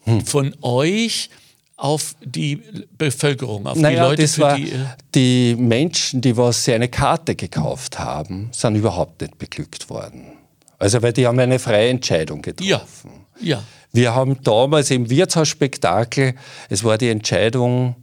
Hm. 0.05 0.25
von 0.25 0.55
euch 0.63 1.29
auf 1.77 2.15
die 2.25 2.63
Bevölkerung, 2.99 3.67
auf 3.67 3.75
die 3.75 3.81
Naja, 3.81 4.09
Leute, 4.09 4.23
das 4.23 4.35
für 4.35 4.41
war, 4.43 4.57
die. 4.57 4.73
die 5.15 5.55
Menschen, 5.59 6.21
die 6.21 6.37
was 6.37 6.65
sie 6.65 6.73
eine 6.75 6.89
Karte 6.89 7.35
gekauft 7.37 7.99
haben, 7.99 8.49
sind 8.53 8.77
überhaupt 8.77 9.21
nicht 9.21 9.39
beglückt 9.39 9.89
worden. 9.91 10.33
Also 10.81 11.01
weil 11.03 11.13
die 11.13 11.27
haben 11.29 11.39
eine 11.39 11.61
freie 11.61 11.91
Entscheidung 11.91 12.43
Ja, 12.45 12.79
getroffen. 12.79 13.11
ja. 13.41 13.63
Wir 13.93 14.15
haben 14.15 14.43
damals 14.45 14.91
im 14.91 15.11
Wirtshausspektakel, 15.11 16.35
es 16.69 16.85
war 16.85 16.97
die 16.99 17.09
Entscheidung 17.11 17.97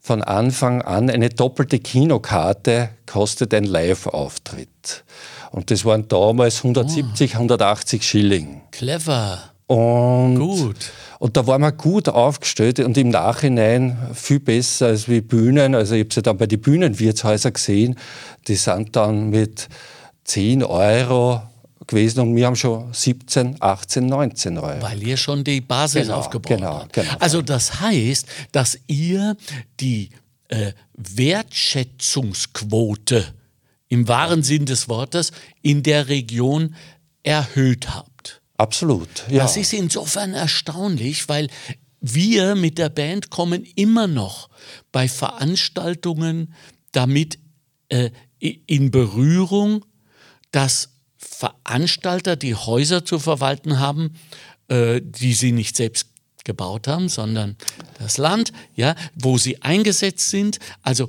von 0.00 0.22
Anfang 0.22 0.82
an, 0.82 1.10
eine 1.10 1.28
doppelte 1.30 1.78
Kinokarte 1.78 2.90
kostet 3.06 3.52
ein 3.54 3.64
Live-Auftritt. 3.64 5.04
Und 5.50 5.70
das 5.70 5.84
waren 5.84 6.08
damals 6.08 6.58
170, 6.58 7.34
180 7.34 8.02
Schilling. 8.02 8.62
Clever. 8.72 9.38
Und, 9.66 10.38
Gut. 10.38 10.76
und 11.18 11.36
da 11.36 11.46
waren 11.46 11.60
wir 11.62 11.72
gut 11.72 12.08
aufgestellt 12.08 12.78
und 12.80 12.96
im 12.96 13.08
Nachhinein 13.10 13.96
viel 14.14 14.40
besser 14.40 14.86
als 14.88 15.08
wie 15.08 15.20
Bühnen. 15.20 15.74
Also 15.74 15.94
ich 15.94 16.04
habe 16.04 16.14
sie 16.14 16.22
dann 16.22 16.36
bei 16.36 16.46
den 16.46 16.60
Bühnenwirtshäusern 16.60 17.52
gesehen, 17.52 17.96
die 18.48 18.56
sind 18.56 18.96
dann 18.96 19.30
mit 19.30 19.68
10 20.24 20.62
Euro 20.64 21.42
gewesen 21.86 22.20
und 22.20 22.36
wir 22.36 22.46
haben 22.46 22.56
schon 22.56 22.92
17, 22.92 23.56
18, 23.60 24.06
19 24.06 24.58
Euro. 24.58 24.82
Weil 24.82 25.02
ihr 25.02 25.16
schon 25.16 25.44
die 25.44 25.60
Basis 25.60 26.02
Genau, 26.02 26.18
aufgebaut 26.18 26.56
genau, 26.56 26.74
habt. 26.80 26.92
genau. 26.92 27.12
Also 27.18 27.42
das 27.42 27.80
heißt, 27.80 28.26
dass 28.52 28.78
ihr 28.86 29.36
die 29.80 30.10
äh, 30.48 30.72
Wertschätzungsquote 30.94 33.24
im 33.88 34.08
wahren 34.08 34.42
Sinn 34.42 34.66
des 34.66 34.88
Wortes 34.88 35.32
in 35.60 35.82
der 35.82 36.08
Region 36.08 36.74
erhöht 37.22 37.94
habt. 37.94 38.40
Absolut. 38.56 39.08
Ja. 39.28 39.42
Das 39.42 39.56
ist 39.56 39.72
insofern 39.72 40.34
erstaunlich, 40.34 41.28
weil 41.28 41.48
wir 42.00 42.54
mit 42.54 42.78
der 42.78 42.88
Band 42.88 43.30
kommen 43.30 43.64
immer 43.76 44.06
noch 44.06 44.48
bei 44.92 45.08
Veranstaltungen 45.08 46.54
damit 46.92 47.38
äh, 47.88 48.10
in 48.38 48.90
Berührung, 48.90 49.84
dass 50.50 50.91
Veranstalter, 51.22 52.36
die 52.36 52.54
Häuser 52.54 53.04
zu 53.04 53.18
verwalten 53.18 53.78
haben, 53.78 54.14
äh, 54.68 55.00
die 55.02 55.34
sie 55.34 55.52
nicht 55.52 55.76
selbst 55.76 56.08
gebaut 56.44 56.88
haben, 56.88 57.08
sondern 57.08 57.56
das 57.98 58.18
Land, 58.18 58.52
ja, 58.74 58.96
wo 59.14 59.38
sie 59.38 59.62
eingesetzt 59.62 60.30
sind. 60.30 60.58
Also 60.82 61.08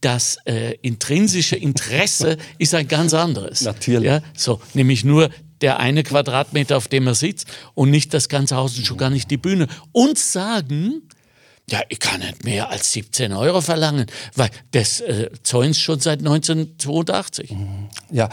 das 0.00 0.38
äh, 0.44 0.76
intrinsische 0.82 1.56
Interesse 1.56 2.38
ist 2.58 2.74
ein 2.74 2.88
ganz 2.88 3.12
anderes. 3.14 3.62
Natürlich. 3.62 4.06
Ja, 4.06 4.22
so, 4.36 4.60
nämlich 4.74 5.04
nur 5.04 5.30
der 5.60 5.78
eine 5.78 6.02
Quadratmeter, 6.02 6.76
auf 6.76 6.88
dem 6.88 7.06
er 7.06 7.14
sitzt 7.14 7.46
und 7.74 7.90
nicht 7.90 8.14
das 8.14 8.28
ganze 8.28 8.56
Haus 8.56 8.78
und 8.78 8.86
schon 8.86 8.96
gar 8.96 9.10
nicht 9.10 9.30
die 9.30 9.36
Bühne. 9.36 9.66
Und 9.92 10.18
sagen, 10.18 11.02
ja, 11.68 11.82
ich 11.88 12.00
kann 12.00 12.20
nicht 12.20 12.44
mehr 12.44 12.70
als 12.70 12.92
17 12.92 13.32
Euro 13.32 13.60
verlangen, 13.60 14.06
weil 14.34 14.50
das 14.72 15.00
äh, 15.00 15.30
zäunt 15.42 15.76
schon 15.76 16.00
seit 16.00 16.20
1982. 16.20 17.54
Ja, 18.10 18.28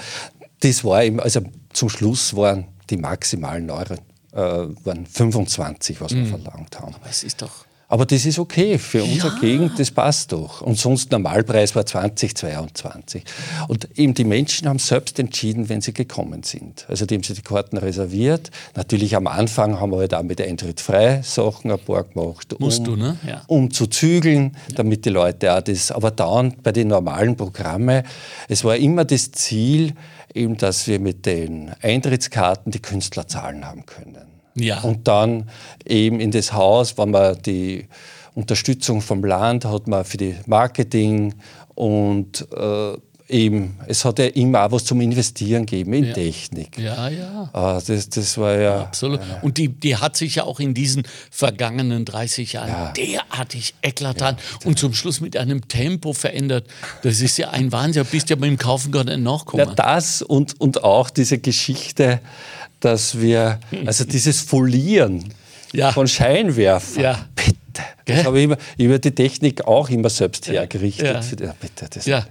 das 0.62 0.84
war 0.84 1.04
eben, 1.04 1.20
also 1.20 1.42
zum 1.74 1.90
Schluss 1.90 2.36
waren 2.36 2.68
die 2.90 2.98
maximalen 2.98 3.70
Euro 3.70 3.96
äh, 4.34 4.68
waren 4.86 5.06
25, 5.06 6.00
was 6.02 6.12
wir 6.14 6.22
Mhm. 6.24 6.28
verlangt 6.28 6.80
haben. 6.80 6.94
Aber 6.94 7.10
es 7.10 7.24
ist 7.24 7.42
doch. 7.42 7.66
Aber 7.90 8.06
das 8.06 8.26
ist 8.26 8.38
okay 8.38 8.78
für 8.78 9.02
unsere 9.02 9.34
Ja. 9.36 9.40
Gegend, 9.40 9.80
das 9.80 9.92
passt 9.92 10.34
doch. 10.34 10.62
Und 10.62 10.78
sonst 10.78 11.10
Normalpreis 11.12 11.74
war 11.74 11.86
2022. 11.86 13.24
Und 13.70 13.88
eben 13.98 14.14
die 14.14 14.26
Menschen 14.26 14.68
haben 14.68 14.78
selbst 14.78 15.18
entschieden, 15.20 15.70
wenn 15.70 15.80
sie 15.80 15.94
gekommen 15.94 16.44
sind. 16.44 16.86
Also 16.90 17.06
die 17.06 17.16
haben 17.16 17.24
sich 17.24 17.38
die 17.38 17.42
Karten 17.42 17.78
reserviert. 17.78 18.52
Natürlich 18.76 19.16
am 19.16 19.28
Anfang 19.28 19.80
haben 19.80 19.92
wir 19.92 20.00
halt 20.00 20.14
auch 20.14 20.24
mit 20.24 20.42
Eintritt 20.42 20.82
frei 20.82 21.22
Sachen 21.24 21.72
ein 21.72 21.80
paar 21.80 22.04
gemacht. 22.04 22.54
Musst 22.60 22.80
um, 22.80 22.86
du, 22.86 22.96
ne? 22.98 23.18
Ja. 23.26 23.44
Um 23.48 23.72
zu 23.72 23.88
zügeln, 23.88 24.58
damit 24.76 25.06
die 25.06 25.10
Leute 25.10 25.56
auch 25.56 25.62
das. 25.62 25.92
Aber 25.92 26.12
dann 26.12 26.56
bei 26.62 26.74
den 26.74 26.90
normalen 26.90 27.38
Programmen, 27.38 28.04
es 28.50 28.66
war 28.66 28.76
immer 28.76 29.06
das 29.06 29.32
Ziel, 29.32 29.94
eben, 30.38 30.58
dass 30.58 30.88
wir 30.88 31.00
mit 31.00 31.26
den 31.26 31.72
Eintrittskarten 31.82 32.72
die 32.72 32.82
Künstler 32.82 33.28
zahlen 33.28 33.66
haben 33.66 33.86
können. 33.86 34.28
Ja. 34.56 34.82
Und 34.82 35.08
dann 35.08 35.50
eben 35.86 36.20
in 36.20 36.32
das 36.32 36.54
Haus, 36.54 36.98
wenn 36.98 37.12
man 37.12 37.42
die 37.42 37.88
Unterstützung 38.34 39.02
vom 39.02 39.24
Land 39.24 39.66
hat, 39.66 39.88
man 39.88 40.06
für 40.06 40.18
die 40.18 40.36
Marketing 40.46 41.34
und 41.76 42.48
äh, 42.52 42.98
eben, 43.30 43.78
es 43.88 44.06
hat 44.06 44.20
ja 44.20 44.26
immer 44.26 44.64
auch 44.66 44.72
was 44.72 44.86
zum 44.86 45.02
Investieren 45.02 45.66
gegeben 45.66 45.94
in 45.94 46.14
Technik. 46.14 46.78
Ja, 46.78 47.10
ja. 47.10 47.50
Ah, 47.54 47.82
das, 47.86 48.10
das 48.10 48.38
war 48.38 48.58
ja. 48.58 48.82
Absolut. 48.82 49.20
Und 49.42 49.58
die, 49.58 49.68
die 49.70 49.96
hat 49.98 50.16
sich 50.16 50.36
ja 50.36 50.44
auch 50.44 50.60
in 50.60 50.74
diesen 50.74 51.04
vergangenen 51.32 52.06
30 52.06 52.54
Jahren 52.54 52.70
Ja. 52.70 52.94
derartig 52.94 53.74
eklatant 53.82 54.40
und 54.66 54.80
zum 54.80 54.94
Schluss 54.94 55.20
mit 55.22 55.36
einem 55.38 55.68
Tempo 55.68 56.14
verändert. 56.14 56.68
Das 57.04 57.20
ist 57.22 57.38
ja 57.38 57.50
ein 57.50 57.72
Wahnsinn. 57.72 58.04
Du 58.04 58.10
bist 58.10 58.30
ja 58.30 58.36
beim 58.36 58.58
Kaufen 58.58 58.92
gar 58.92 59.04
nicht 59.04 59.14
Ja, 59.14 59.18
nachgekommen. 59.18 59.76
das 59.76 60.22
und, 60.22 60.60
und 60.62 60.84
auch 60.84 61.10
diese 61.10 61.38
Geschichte, 61.38 62.20
dass 62.80 63.20
wir, 63.20 63.60
also 63.86 64.06
dieses 64.06 64.42
Folieren 64.42 65.26
Ja. 65.74 65.92
von 65.92 66.08
Scheinwerfern, 66.08 67.04
Ja. 67.04 67.26
bitte. 67.36 67.58
Das 68.06 68.24
habe 68.26 68.40
ich 68.40 68.46
immer, 68.46 68.58
über 68.78 68.98
die 69.00 69.12
Technik 69.12 69.68
auch 69.68 69.90
immer 69.90 70.10
selbst 70.10 70.48
hergerichtet. 70.48 71.06
Ja. 71.40 71.48
Ja, 71.48 71.56
bitte, 71.60 71.88
das 71.90 72.06
ja. 72.06 72.26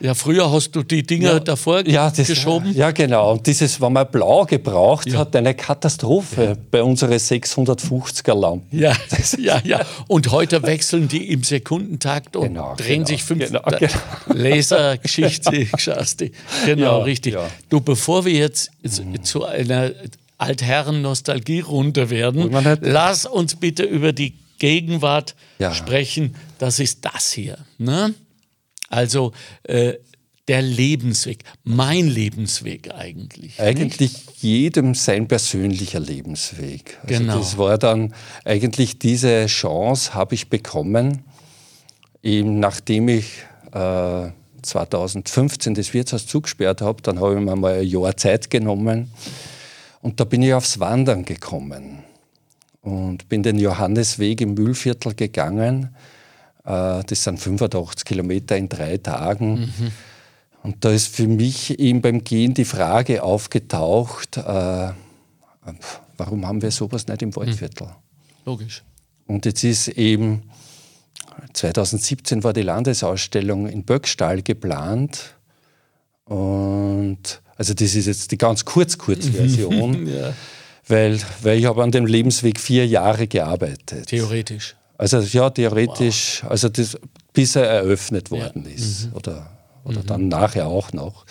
Ja, 0.00 0.14
früher 0.14 0.50
hast 0.50 0.72
du 0.74 0.82
die 0.82 1.02
Dinger 1.02 1.40
davor 1.40 1.86
ja, 1.86 2.10
das, 2.10 2.26
geschoben. 2.26 2.74
Ja, 2.74 2.90
genau. 2.90 3.32
Und 3.32 3.46
dieses, 3.46 3.80
wenn 3.80 3.92
man 3.92 4.10
blau 4.10 4.44
gebraucht 4.46 5.08
Ja. 5.10 5.18
hat, 5.20 5.36
eine 5.36 5.54
Katastrophe 5.54 6.56
bei 6.70 6.82
unseren 6.82 7.12
650er 7.12 8.34
Lampen. 8.34 8.78
Ja, 8.78 8.94
ja, 9.38 9.60
ja. 9.64 9.80
Und 10.08 10.30
heute 10.32 10.62
wechseln 10.62 11.06
die 11.08 11.30
im 11.30 11.42
Sekundentakt 11.44 12.36
und 12.36 12.48
Genau, 12.48 12.74
drehen 12.76 13.04
genau, 13.04 13.06
sich 13.08 13.22
fünf 13.24 13.46
genau, 13.46 13.62
genau. 13.62 13.92
Lasergeschichte. 14.26 15.66
Genau, 16.66 16.98
Ja, 16.98 17.04
richtig. 17.04 17.34
ja. 17.34 17.42
Mhm. 17.44 17.48
Du, 17.68 17.80
bevor 17.80 18.24
wir 18.24 18.32
jetzt 18.32 18.70
zu, 18.88 19.02
zu 19.22 19.44
einer 19.44 19.90
Altherren-Nostalgie-Runde 20.38 22.10
werden, 22.10 22.50
lass 22.80 23.26
uns 23.26 23.56
bitte 23.56 23.82
über 23.84 24.12
die 24.12 24.34
Gegenwart 24.58 25.34
Ja. 25.58 25.74
sprechen. 25.74 26.34
Das 26.58 26.78
ist 26.80 27.04
das 27.04 27.32
hier. 27.32 27.58
Ne? 27.78 28.14
Also 28.90 29.32
äh, 29.62 29.94
der 30.48 30.62
Lebensweg, 30.62 31.44
mein 31.62 32.08
Lebensweg 32.08 32.92
eigentlich. 32.92 33.60
Eigentlich 33.60 34.12
jedem 34.42 34.94
sein 34.94 35.28
persönlicher 35.28 36.00
Lebensweg. 36.00 36.98
Also 37.02 37.18
Genau. 37.18 37.38
Das 37.38 37.56
war 37.56 37.78
dann 37.78 38.12
eigentlich 38.44 38.98
diese 38.98 39.46
Chance 39.46 40.12
habe 40.12 40.34
ich 40.34 40.50
bekommen, 40.50 41.24
eben 42.22 42.58
nachdem 42.58 43.08
ich 43.08 43.26
äh, 43.72 44.30
2015 44.62 45.74
das 45.74 45.94
Wirtshaus 45.94 46.26
zugesperrt 46.26 46.82
habe, 46.82 47.00
dann 47.02 47.20
habe 47.20 47.34
ich 47.34 47.40
mir 47.40 47.56
mal 47.56 47.80
ein 47.80 47.86
Jahr 47.86 48.16
Zeit 48.16 48.50
genommen 48.50 49.12
und 50.02 50.18
da 50.18 50.24
bin 50.24 50.42
ich 50.42 50.52
aufs 50.52 50.80
Wandern 50.80 51.24
gekommen 51.24 52.02
und 52.82 53.28
bin 53.28 53.42
den 53.42 53.58
Johannesweg 53.58 54.40
im 54.40 54.54
Mühlviertel 54.54 55.14
gegangen. 55.14 55.94
Äh, 56.70 57.02
das 57.04 57.24
sind 57.24 57.38
85 57.40 58.04
Kilometer 58.04 58.56
in 58.56 58.68
drei 58.68 58.98
Tagen. 58.98 59.72
Und 60.62 60.84
da 60.84 60.90
ist 60.90 61.14
für 61.14 61.26
mich 61.26 61.78
eben 61.78 62.00
beim 62.00 62.22
Gehen 62.22 62.54
die 62.54 62.64
Frage 62.64 63.22
aufgetaucht, 63.22 64.36
äh, 64.36 64.90
warum 66.16 66.46
haben 66.46 66.62
wir 66.62 66.70
sowas 66.70 67.06
nicht 67.06 67.22
im 67.22 67.34
Waldviertel? 67.34 67.88
Logisch. 68.44 68.82
Und 69.26 69.46
jetzt 69.46 69.64
ist 69.64 69.88
eben, 69.88 70.42
2017 71.54 72.44
war 72.44 72.52
die 72.52 72.62
Landesausstellung 72.62 73.68
in 73.68 73.84
Böckstall 73.84 74.42
geplant. 74.42 75.34
Und 76.24 77.40
also 77.56 77.74
das 77.74 77.94
ist 77.94 78.06
jetzt 78.06 78.30
die 78.30 78.38
ganz 78.38 78.64
kurz-kurz-Version, 78.64 80.06
Ja, 80.14 80.34
weil, 80.86 81.20
weil 81.42 81.58
ich 81.58 81.66
habe 81.66 81.82
an 81.82 81.90
dem 81.92 82.06
Lebensweg 82.06 82.58
vier 82.60 82.86
Jahre 82.86 83.26
gearbeitet. 83.26 84.06
theoretisch. 84.06 84.76
Also 85.00 85.20
ja, 85.20 85.48
theoretisch, 85.48 86.44
also 86.46 86.68
das, 86.68 86.98
bis 87.32 87.56
er 87.56 87.64
eröffnet 87.64 88.30
worden 88.30 88.66
ist. 88.66 89.08
Oder, 89.14 89.50
oder 89.82 90.02
dann 90.02 90.28
nachher 90.28 90.66
auch 90.66 90.92
noch. 90.92 91.24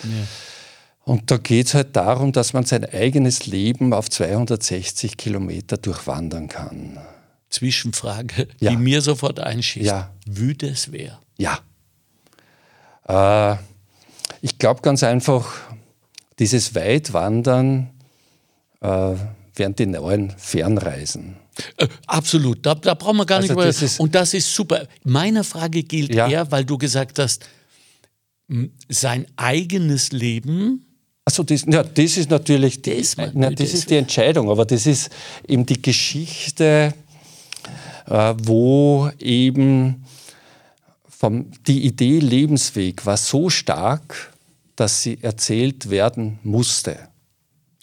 Und 1.04 1.30
da 1.30 1.36
geht 1.36 1.68
es 1.68 1.74
halt 1.74 1.94
darum, 1.94 2.32
dass 2.32 2.52
man 2.52 2.64
sein 2.64 2.84
eigenes 2.84 3.46
Leben 3.46 3.92
auf 3.94 4.10
260 4.10 5.16
Kilometer 5.16 5.76
durchwandern 5.76 6.48
kann. 6.48 6.98
Zwischenfrage, 7.48 8.48
Ja. 8.58 8.70
die 8.72 8.76
mir 8.76 9.02
sofort 9.02 9.38
einschießt. 9.38 9.86
Ja. 9.86 10.10
Würde 10.26 10.68
es 10.68 10.90
wer? 10.90 11.20
Ja. 11.38 11.60
Äh, 13.08 13.56
ich 14.40 14.58
glaube 14.58 14.82
ganz 14.82 15.04
einfach, 15.04 15.46
dieses 16.40 16.74
Weitwandern 16.74 17.90
äh, 18.80 19.14
während 19.54 19.78
die 19.78 19.86
neuen 19.86 20.30
Fernreisen. 20.30 21.36
Äh, 21.76 21.88
absolut, 22.06 22.64
da, 22.64 22.74
da 22.74 22.94
brauchen 22.94 23.18
wir 23.18 23.26
gar 23.26 23.38
Also 23.38 23.54
nicht 23.54 23.66
das 23.80 23.94
über. 23.94 24.02
Und 24.04 24.14
das 24.14 24.34
ist 24.34 24.54
super. 24.54 24.86
Meine 25.04 25.44
Frage 25.44 25.82
gilt 25.82 26.14
Ja. 26.14 26.28
eher, 26.28 26.50
weil 26.50 26.64
du 26.64 26.78
gesagt 26.78 27.18
hast, 27.18 27.44
sein 28.88 29.26
eigenes 29.36 30.12
Leben. 30.12 30.84
Also 31.24 31.42
das, 31.42 31.64
ja, 31.66 31.82
das 31.84 32.16
ist 32.16 32.30
natürlich 32.30 32.82
die, 32.82 32.96
Das 32.96 33.16
man- 33.16 33.30
na, 33.34 33.50
das 33.50 33.70
das 33.70 33.74
ist 33.80 33.90
die 33.90 33.96
Entscheidung, 33.96 34.50
aber 34.50 34.64
das 34.64 34.86
ist 34.86 35.10
eben 35.46 35.64
die 35.66 35.80
Geschichte, 35.80 36.94
äh, 38.06 38.34
wo 38.42 39.10
eben 39.20 40.04
vom, 41.08 41.50
die 41.66 41.84
Idee 41.84 42.18
Lebensweg 42.18 43.04
war 43.06 43.16
so 43.16 43.50
stark, 43.50 44.32
dass 44.76 45.02
sie 45.02 45.18
erzählt 45.22 45.90
werden 45.90 46.38
musste. 46.42 46.98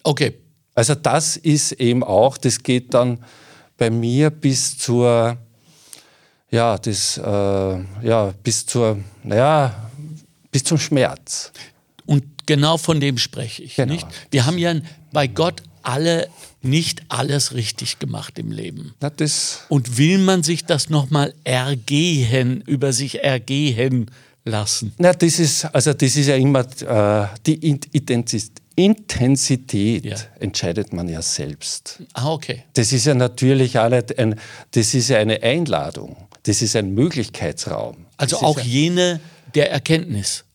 Okay, 0.04 0.34
Also 0.74 0.96
das 0.96 1.38
ist 1.38 1.72
eben 1.74 2.04
auch, 2.04 2.38
das 2.38 2.62
geht 2.62 2.94
dann 2.94 3.20
bei 3.78 3.90
mir 3.90 4.30
bis 4.30 4.78
zur, 4.78 5.38
ja, 6.50 6.78
das, 6.78 7.18
äh, 7.18 7.22
ja, 7.22 8.34
bis 8.44 8.66
zur, 8.66 9.00
naja, 9.24 9.90
bis 10.52 10.64
zum 10.64 10.78
Schmerz. 10.78 11.52
und 12.06 12.24
genau 12.46 12.78
von 12.78 13.00
dem 13.00 13.18
spreche 13.18 13.64
ich. 13.64 13.76
Genau. 13.76 13.94
Nicht? 13.94 14.08
Wir 14.32 14.46
haben 14.46 14.58
ja 14.58 14.74
bei 15.12 15.28
Gott 15.28 15.62
alle 15.84 16.28
nicht 16.62 17.04
alles 17.10 17.54
richtig 17.54 18.00
gemacht 18.00 18.40
im 18.40 18.52
Leben. 18.52 18.94
Und 19.70 19.98
will 19.98 20.18
man 20.18 20.44
sich 20.44 20.66
das 20.66 20.90
nochmal 20.90 21.34
ergehen, 21.44 22.62
über 22.66 22.92
sich 22.94 23.24
ergehen 23.24 24.10
lassen? 24.44 24.94
na, 24.98 25.14
das 25.14 25.40
ist, 25.40 25.66
also 25.66 25.94
das 25.94 26.16
ist 26.16 26.28
ja 26.28 26.36
immer 26.36 26.62
äh, 26.62 27.28
die 27.46 27.58
Intensis- 27.94 28.52
Intensität 28.78 30.06
Ja. 30.06 30.16
entscheidet 30.40 30.94
man 30.94 31.10
ja 31.10 31.22
selbst. 31.22 32.02
Ah, 32.14 32.32
okay. 32.32 32.64
Das 32.74 32.94
ist 32.94 33.06
ja 33.06 33.14
natürlich 33.16 33.74
nicht 33.74 34.20
ein, 34.20 34.36
das 34.72 34.94
ist 34.94 35.10
ja 35.10 35.18
eine 35.18 35.42
Einladung. 35.42 36.16
Das 36.44 36.62
ist 36.62 36.76
ein 36.76 36.94
Möglichkeitsraum. 36.94 38.06
Also 38.18 38.38
auch 38.38 38.60
ja 38.60 38.64
jene 38.64 39.20
der 39.56 39.72
Erkenntnis 39.72 40.46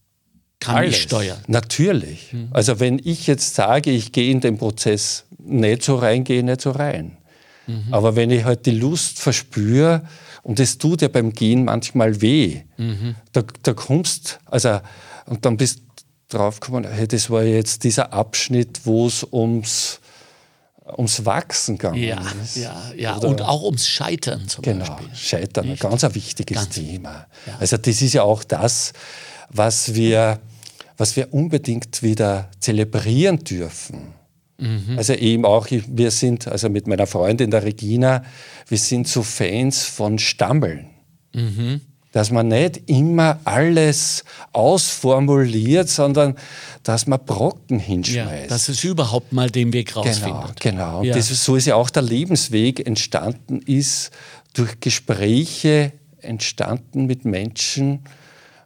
kann 0.61 0.77
alles. 0.77 0.97
ich 0.97 1.03
steuern. 1.03 1.39
Natürlich. 1.49 2.35
Also 2.53 2.79
wenn 2.79 3.01
ich 3.03 3.27
jetzt 3.27 3.55
sage, 3.57 3.91
ich 3.91 4.13
gehe 4.13 4.31
in 4.31 4.41
den 4.41 4.57
Prozess 4.57 5.25
nicht 5.39 5.83
so 5.83 5.97
rein, 5.97 6.23
gehe 6.23 6.39
ich 6.39 6.45
nicht 6.45 6.61
so 6.61 6.71
rein. 6.71 7.19
Aber 7.91 8.17
wenn 8.17 8.31
ich 8.31 8.45
halt 8.45 8.67
die 8.67 8.73
Lust 8.73 9.19
verspüre, 9.19 10.03
und 10.43 10.59
es 10.59 10.79
tut 10.79 11.03
ja 11.03 11.09
beim 11.09 11.33
Gehen 11.33 11.65
manchmal 11.65 12.21
weh, 12.21 12.63
da, 13.33 13.43
da 13.63 13.73
kommst, 13.75 14.41
also, 14.47 14.81
und 15.27 15.45
dann 15.45 15.57
bist 15.57 15.79
du 15.79 15.83
draufgekommen, 16.35 16.91
hey, 16.91 17.07
das 17.09 17.31
war 17.31 17.43
jetzt 17.45 17.85
dieser 17.85 18.13
Abschnitt, 18.13 18.81
wo 18.85 19.07
es 19.07 19.27
ums, 19.33 20.01
ums 20.97 21.25
Wachsen 21.25 21.79
gegangen 21.79 22.03
Ja, 22.03 22.23
ist. 22.43 22.57
ja, 22.57 22.75
ja. 22.97 23.17
Oder- 23.17 23.29
Und 23.29 23.43
auch 23.43 23.63
ums 23.63 23.87
Scheitern 23.89 24.49
zum 24.49 24.63
Genau, 24.63 24.85
Beispiel. 24.87 25.09
Scheitern, 25.15 25.71
ein 25.71 25.77
ganz 25.77 26.05
ein 26.05 26.15
wichtiges 26.15 26.57
Ganz. 26.57 26.75
Thema. 26.75 27.27
Also 27.61 27.77
das 27.77 28.03
ist 28.03 28.13
ja 28.15 28.23
auch 28.23 28.45
das, 28.45 28.93
was 29.49 29.95
wir, 29.95 30.41
was 30.97 31.17
wir 31.17 31.33
unbedingt 31.33 32.03
wieder 32.03 32.51
zelebrieren 32.61 33.39
dürfen. 33.39 34.15
Mhm. 34.59 34.97
Also 34.97 35.15
eben 35.15 35.45
auch, 35.45 35.67
wir 35.71 36.11
sind, 36.11 36.47
also 36.49 36.69
mit 36.69 36.87
meiner 36.87 37.07
Freundin 37.07 37.51
der 37.51 37.65
Regina, 37.65 38.25
wir 38.69 38.79
sind 38.79 39.09
so 39.09 39.23
Fans 39.23 39.83
von 39.85 40.19
Stammeln. 40.19 40.91
Mhm. 41.35 41.81
Dass 42.13 42.31
man 42.31 42.49
nicht 42.49 42.89
immer 42.91 43.41
alles 43.45 44.23
ausformuliert, 44.53 45.89
sondern 45.89 46.37
dass 46.83 47.07
man 47.07 47.25
Brocken 47.25 47.79
Ja, 47.79 47.85
hinschmeißt. 47.87 48.51
dass 48.51 48.69
es 48.69 48.85
überhaupt 48.85 49.33
mal 49.33 49.51
den 49.51 49.73
Weg 49.73 49.89
Genau, 49.95 50.03
rausfindet. 50.03 50.61
genau. 50.61 50.99
Und 51.01 51.07
Ja. 51.07 51.15
Das 51.15 51.31
ist, 51.31 51.43
so 51.45 51.57
ist 51.57 51.67
ja 51.67 51.75
auch 51.77 51.91
der 51.91 52.03
Lebensweg 52.03 52.87
entstanden 52.87 53.61
ist, 53.63 54.11
durch 54.55 54.79
Gespräche 54.81 55.93
entstanden 56.21 57.07
mit 57.07 57.25
Menschen, 57.25 58.01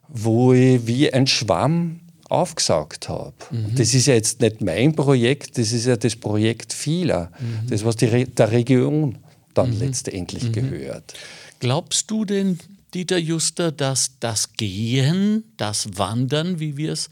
wo 0.09 0.52
ich 0.52 0.87
wie 0.87 1.12
ein 1.12 1.26
Schwamm 1.26 2.00
aufgesaugt 2.28 3.09
habe. 3.09 3.35
Mhm. 3.52 3.76
Das 3.76 3.94
ist 3.94 4.06
ja 4.06 4.14
jetzt 4.14 4.40
nicht 4.40 4.61
mein 4.61 4.94
Projekt, 4.96 5.59
das 5.59 5.70
ist 5.72 5.87
ja 5.87 5.96
das 5.96 6.16
Projekt 6.16 6.72
vieler, 6.72 7.30
Mhm. 7.38 7.68
das, 7.70 7.85
was 7.85 7.94
die 7.96 8.06
Re 8.06 8.26
der 8.26 8.50
Region 8.50 9.18
dann 9.54 9.72
letztendlich 9.78 10.50
gehört. 10.52 11.14
Glaubst 11.61 12.11
du 12.11 12.24
denn, 12.24 12.59
Dieter 12.94 13.18
Juster, 13.18 13.72
dass 13.72 14.18
das 14.20 14.53
Gehen, 14.55 15.44
das 15.57 15.99
Wandern, 15.99 16.61
wie 16.61 16.77
wir 16.77 16.92
es 16.92 17.11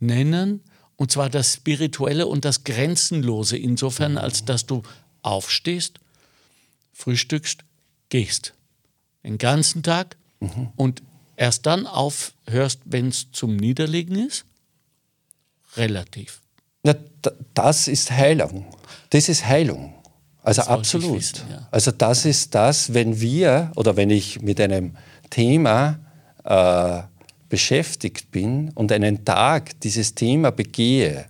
nennen, 0.00 0.60
und 0.96 1.10
zwar 1.10 1.30
das 1.30 1.54
Spirituelle 1.54 2.26
und 2.26 2.44
das 2.44 2.64
Grenzenlose, 2.64 3.56
insofern, 3.56 4.18
als 4.18 4.44
dass 4.44 4.66
du 4.66 4.82
aufstehst, 5.22 5.98
frühstückst, 6.92 7.64
gehst, 8.08 8.54
den 9.24 9.38
ganzen 9.38 9.82
Tag 9.82 10.16
und 10.76 11.02
erst 11.36 11.66
dann 11.66 11.86
aufhörst, 11.86 12.80
wenn 12.84 13.08
es 13.08 13.30
zum 13.32 13.56
Niederlegen 13.56 14.26
ist? 14.26 14.44
Relativ. 15.76 16.40
Na, 16.82 16.94
das 17.54 17.88
ist 17.88 18.10
Heilung. 18.10 18.66
Das 19.10 19.28
ist 19.28 19.46
Heilung. 19.46 19.91
Also 20.42 20.62
absolut. 20.62 21.18
wissen, 21.18 21.42
ja. 21.50 21.68
Also 21.70 21.92
das 21.92 22.24
ist 22.24 22.54
das, 22.54 22.92
wenn 22.92 23.20
wir 23.20 23.70
oder 23.76 23.96
wenn 23.96 24.10
ich 24.10 24.42
mit 24.42 24.60
einem 24.60 24.96
Thema 25.30 26.00
äh, 26.44 27.02
beschäftigt 27.48 28.30
bin 28.30 28.70
und 28.70 28.90
einen 28.92 29.24
Tag 29.24 29.80
dieses 29.80 30.14
Thema 30.14 30.50
begehe, 30.50 31.26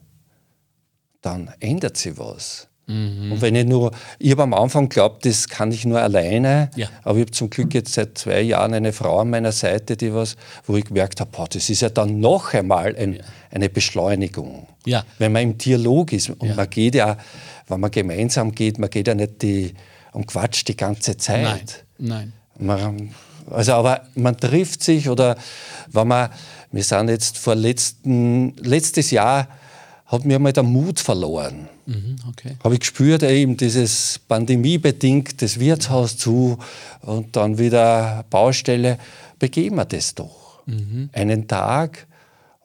dann 1.20 1.52
ändert 1.60 1.96
sich 1.96 2.16
was. 2.16 2.68
Mhm. 2.92 3.32
Und 3.32 3.40
wenn 3.40 3.54
ich 3.54 3.64
nur, 3.66 3.90
ich 4.18 4.30
habe 4.32 4.42
am 4.42 4.54
Anfang 4.54 4.88
geglaubt, 4.88 5.24
das 5.24 5.48
kann 5.48 5.72
ich 5.72 5.84
nur 5.84 6.00
alleine, 6.00 6.70
Ja. 6.76 6.88
aber 7.02 7.16
ich 7.18 7.22
habe 7.22 7.30
zum 7.30 7.48
Glück 7.50 7.72
jetzt 7.74 7.94
seit 7.94 8.18
zwei 8.18 8.40
Jahren 8.42 8.74
eine 8.74 8.92
Frau 8.92 9.18
an 9.20 9.30
meiner 9.30 9.52
Seite, 9.52 9.96
die 9.96 10.12
was, 10.12 10.36
wo 10.66 10.76
ich 10.76 10.84
gemerkt 10.84 11.20
habe, 11.20 11.30
boah, 11.32 11.46
das 11.48 11.70
ist 11.70 11.80
ja 11.82 11.88
dann 11.88 12.20
noch 12.20 12.52
einmal 12.54 12.94
ein, 12.96 13.20
eine 13.50 13.68
Beschleunigung. 13.68 14.66
Ja. 14.84 15.04
Wenn 15.18 15.32
man 15.32 15.42
im 15.42 15.58
Dialog 15.58 16.12
ist 16.12 16.30
und 16.30 16.42
Ja. 16.48 16.54
man 16.54 16.68
geht 16.68 16.94
ja, 16.94 17.16
wenn 17.68 17.80
man 17.80 17.90
gemeinsam 17.90 18.52
geht, 18.54 18.78
man 18.78 18.90
geht 18.90 19.08
ja 19.08 19.14
nicht 19.14 19.40
die, 19.42 19.74
und 20.12 20.26
quatscht 20.26 20.68
die 20.68 20.76
ganze 20.76 21.12
Nein, 21.12 21.18
Zeit. 21.18 21.84
nein. 21.98 22.32
Man, 22.58 23.14
also 23.50 23.72
aber 23.72 24.02
man 24.14 24.36
trifft 24.36 24.82
sich 24.84 25.08
oder 25.08 25.36
wenn 25.90 26.06
man, 26.08 26.28
wir 26.70 26.84
sind 26.84 27.08
jetzt 27.08 27.38
vor 27.38 27.54
letzten, 27.54 28.54
letztes 28.58 29.10
Jahr 29.10 29.48
hat 30.06 30.24
mir 30.26 30.38
mal 30.38 30.52
der 30.52 30.62
Mut 30.62 31.00
verloren. 31.00 31.68
Mhm, 31.86 32.16
okay. 32.28 32.56
Habe 32.62 32.74
ich 32.74 32.80
gespürt, 32.80 33.22
eben 33.22 33.56
dieses 33.56 34.20
pandemiebedingt, 34.28 35.42
das 35.42 35.58
Wirtshaus 35.58 36.16
zu 36.16 36.58
und 37.00 37.34
dann 37.36 37.58
wieder 37.58 38.24
Baustelle, 38.30 38.98
begehen 39.38 39.74
wir 39.76 39.84
das 39.84 40.14
doch. 40.14 40.62
Einen 41.12 41.48
Tag 41.48 42.06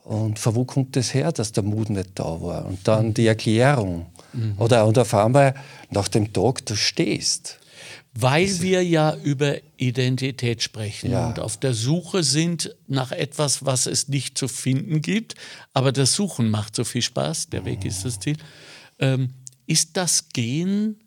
und 0.03 0.37
von 0.37 0.55
wo 0.55 0.65
kommt 0.65 0.95
das 0.95 1.13
her, 1.13 1.31
dass 1.31 1.51
der 1.51 1.63
Mut 1.63 1.89
nicht 1.89 2.11
da 2.15 2.39
war? 2.41 2.65
Und 2.65 2.87
dann 2.87 3.13
die 3.13 3.25
Erklärung. 3.25 4.05
Oder 4.59 4.85
und 4.85 4.99
auf 4.99 5.13
einmal 5.15 5.55
nach 5.89 6.07
dem 6.07 6.31
Tag, 6.31 6.63
du 6.67 6.75
stehst. 6.75 7.57
Weil 8.13 8.61
wir 8.61 8.83
ja 8.83 9.15
über 9.15 9.57
Identität 9.77 10.61
sprechen 10.63 11.11
Ja. 11.11 11.27
und 11.27 11.39
auf 11.39 11.57
der 11.57 11.73
Suche 11.73 12.23
sind 12.23 12.75
nach 12.87 13.11
etwas, 13.11 13.65
was 13.65 13.85
es 13.85 14.07
nicht 14.07 14.37
zu 14.37 14.47
finden 14.47 15.01
gibt, 15.01 15.35
aber 15.73 15.91
das 15.91 16.13
Suchen 16.13 16.49
macht 16.49 16.75
so 16.75 16.83
viel 16.83 17.01
Spaß, 17.03 17.49
der 17.49 17.65
Weg 17.65 17.85
ist 17.85 18.05
das 18.05 18.19
Ziel. 18.19 18.37
Ähm, 18.99 19.33
ist 19.65 19.97
das 19.97 20.29
Gehen 20.29 20.99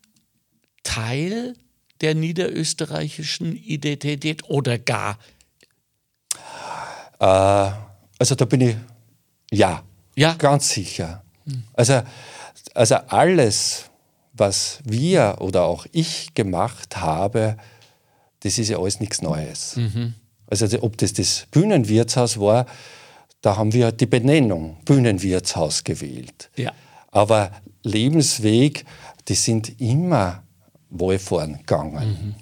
Teil 0.83 1.55
der 2.00 2.14
niederösterreichischen 2.14 3.55
Identität 3.57 4.48
oder 4.48 4.79
gar? 4.79 5.18
Äh, 7.18 7.24
also 8.18 8.35
da 8.37 8.44
bin 8.44 8.61
ich, 8.62 8.76
ja, 9.50 9.83
Ja. 10.16 10.35
ganz 10.35 10.70
sicher. 10.70 11.22
Also, 11.74 12.03
also 12.74 12.94
alles, 13.09 13.85
was 14.33 14.81
wir 14.85 15.37
oder 15.40 15.64
auch 15.64 15.87
ich 15.92 16.33
gemacht 16.35 16.96
habe, 16.96 17.57
das 18.40 18.59
ist 18.59 18.68
ja 18.68 18.79
alles 18.79 19.00
nichts 19.00 19.20
Neues. 19.20 19.79
Also 20.46 20.66
die- 20.66 20.81
ob 20.83 20.96
das 20.98 21.12
das 21.12 21.46
Bühnenwirtshaus 21.50 22.38
war, 22.38 22.66
da 23.42 23.57
haben 23.57 23.72
wir 23.72 23.90
die 23.92 24.07
Benennung 24.07 24.76
Bühnenwirtshaus 24.85 25.83
gewählt. 25.85 26.50
Ja. 26.57 26.72
Aber 27.11 27.51
Lebensweg, 27.83 28.85
die 29.29 29.35
sind 29.35 29.81
immer 29.81 30.42
wohlfahren 30.90 31.59
gegangen. 31.59 32.35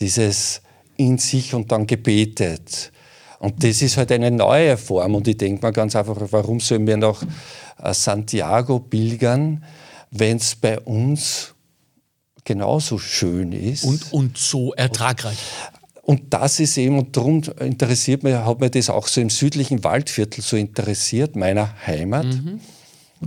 Dieses 0.00 0.60
in 0.96 1.18
sich 1.18 1.54
und 1.54 1.72
dann 1.72 1.86
gebetet. 1.86 2.92
Und 3.38 3.62
das 3.62 3.82
ist 3.82 3.96
halt 3.96 4.12
eine 4.12 4.30
neue 4.30 4.76
Form. 4.76 5.14
Und 5.14 5.28
ich 5.28 5.36
denke 5.36 5.66
mir 5.66 5.72
ganz 5.72 5.96
einfach, 5.96 6.16
warum 6.30 6.60
sollen 6.60 6.86
wir 6.86 6.96
nach 6.96 7.22
äh, 7.82 7.92
Santiago 7.92 8.78
pilgern, 8.78 9.64
wenn 10.10 10.36
es 10.36 10.54
bei 10.54 10.78
uns 10.80 11.54
genauso 12.44 12.98
schön 12.98 13.52
ist? 13.52 13.84
Und, 13.84 14.12
und 14.12 14.38
so 14.38 14.72
ertragreich. 14.74 15.38
Und 16.02 16.32
das 16.34 16.60
ist 16.60 16.76
eben, 16.76 16.98
und 16.98 17.16
darum 17.16 17.42
interessiert 17.60 18.22
mich, 18.22 18.34
hat 18.34 18.60
mir 18.60 18.70
das 18.70 18.90
auch 18.90 19.08
so 19.08 19.20
im 19.20 19.30
südlichen 19.30 19.82
Waldviertel 19.84 20.42
so 20.42 20.56
interessiert, 20.56 21.34
meiner 21.34 21.74
Heimat, 21.86 22.26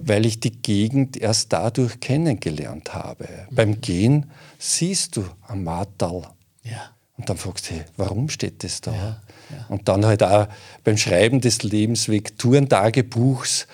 weil 0.03 0.25
ich 0.25 0.39
die 0.39 0.61
Gegend 0.61 1.17
erst 1.17 1.53
dadurch 1.53 1.99
kennengelernt 1.99 2.93
habe. 2.93 3.27
Beim 3.51 3.81
Gehen 3.81 4.31
siehst 4.59 5.17
du 5.17 5.25
am 5.47 5.63
Martal. 5.63 6.29
Ja. 6.63 6.91
Und 7.17 7.29
dann 7.29 7.37
fragst 7.37 7.69
du, 7.69 7.75
hey, 7.75 7.83
warum 7.97 8.29
steht 8.29 8.63
das 8.63 8.81
da? 8.81 9.21
Und 9.69 9.87
dann 9.87 10.05
halt 10.05 10.23
auch 10.23 10.47
beim 10.83 10.97
Schreiben 10.97 11.41
des 11.41 11.63
Lebensweg-Tourentagebuchs 11.63 13.65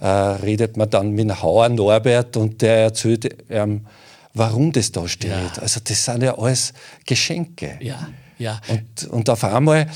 äh, 0.00 0.06
redet 0.06 0.76
man 0.76 0.90
dann 0.90 1.12
mit 1.12 1.42
Hauer 1.42 1.68
Norbert 1.70 2.36
und 2.36 2.62
der 2.62 2.76
erzählt 2.76 3.36
ähm, 3.48 3.86
warum 4.34 4.72
das 4.72 4.92
da 4.92 5.08
steht. 5.08 5.30
Ja. 5.30 5.52
Also 5.60 5.80
das 5.82 6.04
sind 6.04 6.22
ja 6.22 6.36
alles 6.36 6.72
Geschenke. 7.06 7.78
Ja, 7.80 8.08
ja. 8.44 8.60
Und, 8.68 9.08
und 9.10 9.30
auf 9.30 9.42
einmal, 9.44 9.88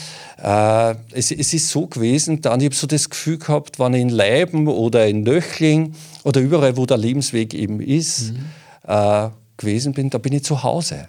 äh, 0.43 0.95
es, 1.13 1.31
es 1.31 1.53
ist 1.55 1.69
so 1.69 1.87
gewesen, 1.87 2.41
dann, 2.41 2.61
ich 2.61 2.67
habe 2.67 2.75
so 2.75 2.87
das 2.87 3.09
Gefühl 3.09 3.39
gehabt, 3.39 3.79
wenn 3.79 3.95
ich 3.95 4.03
in 4.03 4.09
Leiben 4.09 4.67
oder 4.69 5.07
in 5.07 5.23
Nöchling 5.23 5.95
oder 6.25 6.41
überall, 6.41 6.77
wo 6.77 6.87
der 6.87 6.97
Lebensweg 6.99 7.55
eben 7.55 7.81
ist, 7.81 8.33
äh, 8.87 9.29
gewesen 9.57 9.93
bin, 9.93 10.11
da 10.11 10.19
bin 10.19 10.33
ich 10.33 10.45
zu 10.45 10.63
Hause. 10.63 11.09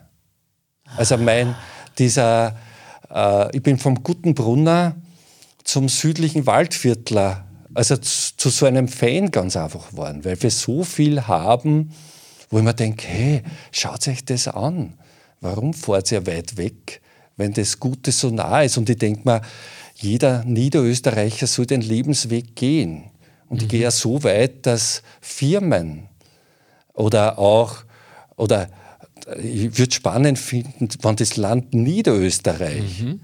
Also 0.97 1.17
mein, 1.17 1.55
dieser, 1.97 2.55
äh, 3.13 3.55
ich 3.55 3.63
bin 3.63 3.77
vom 3.77 4.03
Guten 4.03 4.33
Brunner 4.33 4.95
zum 5.63 5.87
südlichen 5.87 6.45
Waldviertler, 6.47 7.45
also 7.75 7.95
z- 7.97 8.33
zu 8.37 8.49
so 8.49 8.65
einem 8.65 8.87
Fan 8.87 9.29
ganz 9.29 9.55
einfach 9.55 9.91
geworden, 9.91 10.25
weil 10.25 10.41
wir 10.41 10.49
so 10.51 10.83
viel 10.83 11.27
haben, 11.27 11.91
wo 12.49 12.57
ich 12.57 12.63
mir 12.63 12.73
denke, 12.73 13.05
hey, 13.07 13.43
schaut 13.71 14.07
euch 14.07 14.25
das 14.25 14.47
an. 14.47 14.95
Warum 15.41 15.73
fahrt 15.73 16.11
ihr 16.11 16.25
weit 16.25 16.57
weg, 16.57 17.01
wenn 17.39 17.53
das 17.53 17.79
Gute 17.79 18.11
so 18.11 18.29
nah 18.29 18.61
ist? 18.61 18.77
Und 18.77 18.89
ich 18.89 18.97
denke 18.97 19.21
mir, 19.27 19.41
jeder 19.95 20.43
Niederösterreicher 20.43 21.47
soll 21.47 21.65
den 21.65 21.81
Lebensweg 21.81 22.55
gehen. 22.55 23.05
Und 23.47 23.57
mhm. 23.57 23.63
ich 23.63 23.67
gehe 23.69 23.81
ja 23.81 23.91
so 23.91 24.23
weit, 24.23 24.65
dass 24.65 25.01
Firmen 25.21 26.07
oder 26.93 27.39
auch, 27.39 27.77
oder 28.35 28.69
ich 29.41 29.77
würde 29.77 29.93
spannend 29.93 30.37
finden, 30.37 30.89
wenn 31.01 31.15
das 31.15 31.37
Land 31.37 31.73
Niederösterreich 31.73 33.01
mhm. 33.01 33.21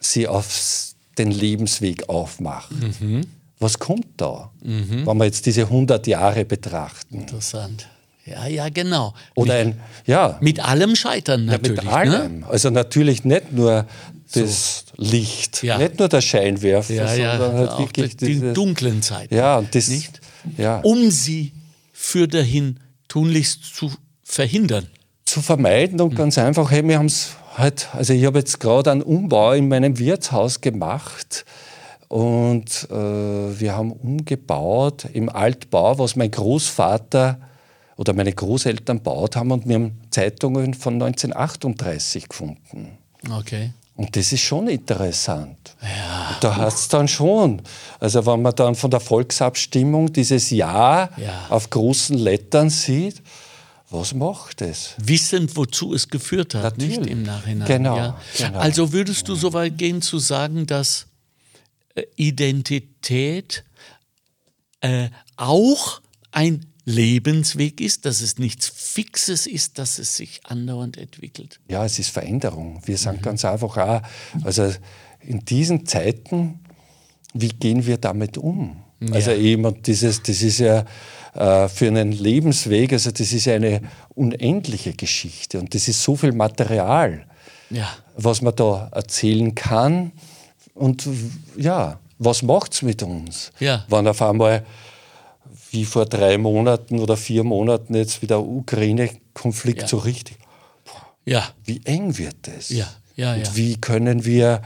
sie 0.00 0.26
auf 0.26 0.94
den 1.18 1.30
Lebensweg 1.30 2.08
aufmacht. 2.08 2.72
Mhm. 3.00 3.22
Was 3.58 3.78
kommt 3.78 4.08
da, 4.16 4.50
mhm. 4.62 5.06
wenn 5.06 5.16
wir 5.18 5.24
jetzt 5.26 5.46
diese 5.46 5.62
100 5.62 6.06
Jahre 6.06 6.44
betrachten? 6.44 7.20
Interessant. 7.20 7.88
Ja, 8.24 8.46
ja, 8.46 8.68
genau. 8.68 9.14
Oder 9.34 9.54
ein, 9.54 9.80
ja. 10.06 10.38
Mit 10.40 10.60
allem 10.60 10.94
Scheitern 10.94 11.46
natürlich. 11.46 11.78
Ja, 11.78 11.82
mit 11.82 11.92
allem. 11.92 12.40
Ne? 12.40 12.46
Also 12.48 12.70
natürlich 12.70 13.24
nicht 13.24 13.52
nur 13.52 13.86
das 14.32 14.84
so. 14.96 15.02
Licht, 15.02 15.62
ja. 15.62 15.78
nicht 15.78 15.98
nur 15.98 16.08
der 16.08 16.20
Scheinwerfer, 16.20 16.94
ja, 16.94 17.14
ja, 17.14 17.38
sondern 17.38 17.56
halt 17.56 17.78
wirklich 17.78 18.16
die, 18.16 18.40
die 18.40 18.52
dunklen 18.52 19.02
Zeiten. 19.02 19.34
Ja, 19.34 19.58
und 19.58 19.74
das, 19.74 19.88
nicht? 19.88 20.20
Ja. 20.56 20.78
Um 20.80 21.10
sie 21.10 21.52
für 21.92 22.28
dahin 22.28 22.78
tunlichst 23.08 23.74
zu 23.74 23.92
verhindern. 24.22 24.86
Zu 25.24 25.42
vermeiden 25.42 26.00
und 26.00 26.12
mhm. 26.12 26.16
ganz 26.16 26.38
einfach, 26.38 26.70
hey, 26.70 26.86
wir 26.86 26.98
haben 26.98 27.06
es 27.06 27.32
halt, 27.56 27.88
also 27.92 28.12
ich 28.12 28.24
habe 28.24 28.38
jetzt 28.38 28.60
gerade 28.60 28.90
einen 28.90 29.02
Umbau 29.02 29.52
in 29.52 29.68
meinem 29.68 29.98
Wirtshaus 29.98 30.60
gemacht 30.60 31.44
und 32.08 32.88
äh, 32.90 32.94
wir 32.94 33.74
haben 33.74 33.92
umgebaut 33.92 35.06
im 35.12 35.28
Altbau, 35.28 35.98
was 35.98 36.16
mein 36.16 36.30
Großvater 36.30 37.40
oder 37.96 38.12
meine 38.12 38.32
Großeltern 38.32 39.02
baut 39.02 39.36
haben 39.36 39.50
und 39.50 39.68
wir 39.68 39.76
haben 39.76 40.00
Zeitungen 40.10 40.74
von 40.74 40.94
1938 40.94 42.28
gefunden. 42.28 42.98
Okay. 43.30 43.72
Und 43.94 44.16
das 44.16 44.32
ist 44.32 44.40
schon 44.40 44.68
interessant. 44.68 45.76
Ja. 45.82 46.36
Da 46.40 46.56
hat 46.56 46.74
es 46.74 46.88
dann 46.88 47.08
schon. 47.08 47.62
Also 48.00 48.24
wenn 48.24 48.40
man 48.42 48.54
dann 48.54 48.74
von 48.74 48.90
der 48.90 49.00
Volksabstimmung 49.00 50.12
dieses 50.12 50.50
Ja, 50.50 51.10
ja. 51.16 51.46
auf 51.50 51.68
großen 51.68 52.16
Lettern 52.16 52.70
sieht, 52.70 53.22
was 53.90 54.14
macht 54.14 54.62
es? 54.62 54.94
Wissend, 54.96 55.54
wozu 55.54 55.92
es 55.92 56.08
geführt 56.08 56.54
hat, 56.54 56.78
Natürlich. 56.78 57.00
nicht 57.00 57.10
im 57.10 57.22
Nachhinein. 57.24 57.68
Genau, 57.68 57.96
ja. 57.96 58.20
genau. 58.38 58.58
Also 58.58 58.92
würdest 58.92 59.28
du 59.28 59.34
so 59.34 59.52
weit 59.52 59.76
gehen 59.76 60.00
zu 60.00 60.18
sagen, 60.18 60.66
dass 60.66 61.06
äh, 61.94 62.04
Identität 62.16 63.64
äh, 64.80 65.10
auch 65.36 66.00
ein 66.30 66.71
Lebensweg 66.84 67.80
ist, 67.80 68.06
dass 68.06 68.20
es 68.20 68.38
nichts 68.38 68.68
Fixes 68.68 69.46
ist, 69.46 69.78
dass 69.78 69.98
es 69.98 70.16
sich 70.16 70.40
andauernd 70.44 70.96
entwickelt. 70.96 71.60
Ja, 71.68 71.84
es 71.84 71.98
ist 71.98 72.10
Veränderung. 72.10 72.80
Wir 72.84 72.98
sagen 72.98 73.18
mhm. 73.18 73.22
ganz 73.22 73.44
einfach 73.44 73.76
auch, 73.76 74.02
also 74.42 74.72
in 75.20 75.44
diesen 75.44 75.86
Zeiten, 75.86 76.60
wie 77.34 77.48
gehen 77.48 77.86
wir 77.86 77.98
damit 77.98 78.36
um? 78.36 78.82
Ja. 79.00 79.14
Also 79.14 79.32
eben, 79.32 79.82
dieses, 79.82 80.22
das 80.22 80.42
ist 80.42 80.58
ja 80.58 80.84
äh, 81.34 81.68
für 81.68 81.86
einen 81.86 82.12
Lebensweg, 82.12 82.92
also 82.92 83.10
das 83.10 83.32
ist 83.32 83.48
eine 83.48 83.80
unendliche 84.14 84.92
Geschichte 84.92 85.58
und 85.58 85.74
das 85.74 85.88
ist 85.88 86.02
so 86.02 86.16
viel 86.16 86.32
Material, 86.32 87.26
ja. 87.70 87.88
was 88.16 88.42
man 88.42 88.54
da 88.54 88.88
erzählen 88.92 89.54
kann. 89.54 90.12
Und 90.74 91.08
ja, 91.56 91.98
was 92.18 92.42
macht 92.42 92.74
es 92.74 92.82
mit 92.82 93.02
uns? 93.02 93.52
Ja. 93.60 93.84
Wenn 93.88 94.06
auf 94.06 94.22
einmal 94.22 94.64
wie 95.70 95.84
vor 95.84 96.06
drei 96.06 96.38
Monaten 96.38 96.98
oder 96.98 97.16
vier 97.16 97.44
Monaten 97.44 97.94
jetzt 97.94 98.22
wieder 98.22 98.42
Ukraine-Konflikt 98.42 99.82
ja. 99.82 99.88
so 99.88 99.98
richtig. 99.98 100.38
Ja. 101.24 101.48
Wie 101.64 101.80
eng 101.84 102.18
wird 102.18 102.36
das? 102.42 102.70
Ja. 102.70 102.88
Ja, 103.14 103.34
Und 103.34 103.56
wie 103.56 103.76
können 103.76 104.24
wir 104.24 104.62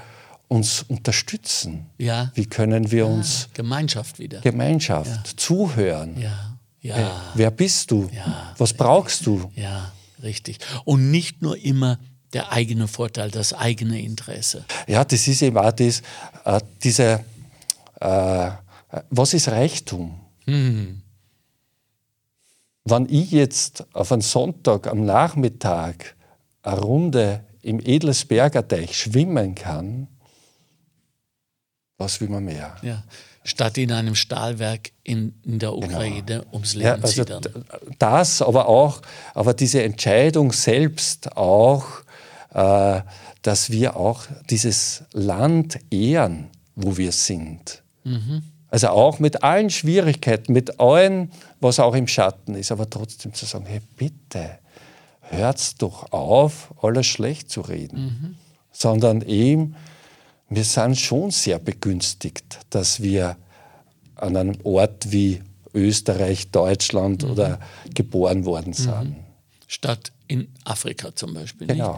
uns 0.48 0.84
unterstützen? 0.88 1.86
Ja. 1.98 2.30
Wie 2.34 2.46
können 2.46 2.90
wir 2.90 3.06
uns 3.06 3.48
Gemeinschaft 3.54 4.18
wieder 4.18 4.40
Gemeinschaft 4.40 5.38
zuhören? 5.38 6.20
Ja. 6.20 6.56
Ja. 6.80 6.94
Hey, 6.94 7.06
wer 7.34 7.50
bist 7.50 7.90
du? 7.90 8.08
Was 8.58 8.72
brauchst 8.72 9.26
du? 9.26 9.50
Ja, 9.56 9.90
richtig. 10.22 10.58
Und 10.84 11.10
nicht 11.10 11.42
nur 11.42 11.56
immer 11.56 11.98
der 12.32 12.52
eigene 12.52 12.86
Vorteil, 12.86 13.30
das 13.30 13.52
eigene 13.52 14.00
Interesse. 14.00 14.64
Ja, 14.86 15.04
das 15.04 15.26
ist 15.26 15.42
eben 15.42 15.58
auch 15.58 15.72
das, 15.72 16.02
äh, 16.44 16.60
diese, 16.84 17.24
äh, 18.00 18.50
was 19.10 19.34
ist 19.34 19.48
Reichtum? 19.48 20.20
Mhm. 20.46 21.02
Wenn 22.84 23.06
ich 23.10 23.32
jetzt 23.32 23.84
auf 23.92 24.12
einen 24.12 24.22
Sonntag 24.22 24.86
am 24.86 25.04
Nachmittag 25.04 26.14
eine 26.62 26.80
Runde 26.80 27.44
im 27.62 27.80
Edelsberger 27.80 28.66
Teich 28.66 28.96
schwimmen 28.96 29.56
kann, 29.56 30.06
was 31.98 32.20
will 32.20 32.28
man 32.28 32.44
mehr? 32.44 32.76
Ja. 32.82 33.02
Statt 33.42 33.78
in 33.78 33.92
einem 33.92 34.14
Stahlwerk 34.14 34.90
in, 35.02 35.34
in 35.44 35.58
der 35.58 35.70
genau. 35.70 35.84
Ukraine 35.84 36.22
genau. 36.22 36.44
ums 36.52 36.74
Leben 36.74 36.86
ja, 36.86 36.94
also 36.94 37.24
zittern. 37.24 37.42
Das, 37.98 38.42
aber 38.42 38.68
auch, 38.68 39.02
aber 39.34 39.54
diese 39.54 39.82
Entscheidung 39.82 40.52
selbst 40.52 41.36
auch, 41.36 41.86
äh, 42.52 43.00
dass 43.42 43.70
wir 43.70 43.96
auch 43.96 44.24
dieses 44.50 45.04
Land 45.12 45.78
ehren, 45.90 46.48
wo 46.74 46.96
wir 46.96 47.12
sind. 47.12 47.82
Mhm. 48.04 48.42
Also 48.76 48.88
auch 48.88 49.20
mit 49.20 49.42
allen 49.42 49.70
Schwierigkeiten, 49.70 50.52
mit 50.52 50.80
allem, 50.80 51.30
was 51.60 51.80
auch 51.80 51.94
im 51.94 52.06
Schatten 52.06 52.54
ist, 52.54 52.70
aber 52.70 52.90
trotzdem 52.90 53.32
zu 53.32 53.46
sagen, 53.46 53.64
hey 53.64 53.80
bitte, 53.96 54.58
hört 55.22 55.80
doch 55.80 56.12
auf, 56.12 56.74
alles 56.82 57.06
schlecht 57.06 57.50
zu 57.50 57.62
reden. 57.62 57.98
Mhm. 57.98 58.34
Sondern 58.72 59.22
eben, 59.22 59.76
wir 60.50 60.62
sind 60.62 60.98
schon 60.98 61.30
sehr 61.30 61.58
begünstigt, 61.58 62.58
dass 62.68 63.00
wir 63.00 63.38
an 64.14 64.36
einem 64.36 64.58
Ort 64.62 65.10
wie 65.10 65.40
Österreich, 65.72 66.50
Deutschland 66.50 67.22
mhm. 67.22 67.30
oder 67.30 67.60
geboren 67.94 68.44
worden 68.44 68.74
sind. 68.74 69.04
Mhm. 69.04 69.16
Statt 69.68 70.12
in 70.28 70.48
Afrika 70.64 71.16
zum 71.16 71.32
Beispiel. 71.32 71.66
Genau. 71.66 71.96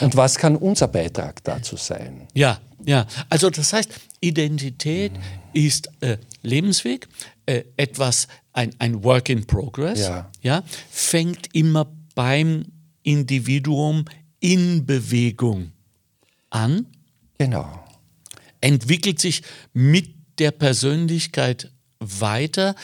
Und 0.00 0.16
was 0.16 0.36
kann 0.36 0.54
unser 0.54 0.86
Beitrag 0.86 1.42
dazu 1.42 1.76
sein? 1.76 2.28
Ja, 2.32 2.60
ja. 2.84 3.08
Also 3.28 3.50
das 3.50 3.72
heißt, 3.72 3.90
Identität 4.22 5.12
ist 5.52 5.90
äh, 6.00 6.16
Lebensweg, 6.42 7.08
äh, 7.44 7.64
etwas, 7.76 8.28
ein, 8.52 8.74
ein 8.78 9.04
Work 9.04 9.28
in 9.28 9.46
Progress, 9.46 10.00
ja. 10.00 10.30
ja, 10.40 10.64
fängt 10.90 11.54
immer 11.54 11.92
beim 12.14 12.64
Individuum 13.02 14.04
in 14.40 14.86
Bewegung 14.86 15.72
an. 16.50 16.86
Genau. 17.38 17.84
Entwickelt 18.60 19.20
sich 19.20 19.42
mit 19.72 20.14
der 20.38 20.52
Persönlichkeit 20.52 21.70
weiter, 21.98 22.74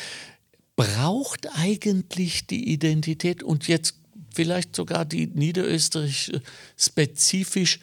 braucht 0.76 1.48
eigentlich 1.56 2.46
die 2.46 2.72
Identität 2.72 3.42
und 3.42 3.68
jetzt 3.68 3.94
vielleicht 4.34 4.74
sogar 4.76 5.04
die 5.04 5.26
niederösterreichische 5.26 6.42
spezifisch 6.76 7.80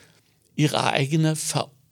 ihre 0.56 0.92
eigene 0.92 1.36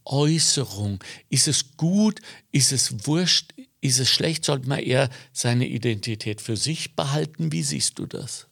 Veräußerung. 0.03 0.99
Ist 1.29 1.47
es 1.47 1.77
gut? 1.77 2.21
Ist 2.51 2.71
es 2.71 3.07
wurscht? 3.07 3.53
Ist 3.81 3.99
es 3.99 4.09
schlecht? 4.09 4.45
Sollte 4.45 4.67
man 4.67 4.79
eher 4.79 5.09
seine 5.31 5.67
Identität 5.67 6.41
für 6.41 6.57
sich 6.57 6.95
behalten? 6.95 7.51
Wie 7.51 7.63
siehst 7.63 7.99
du 7.99 8.05
das? 8.05 8.47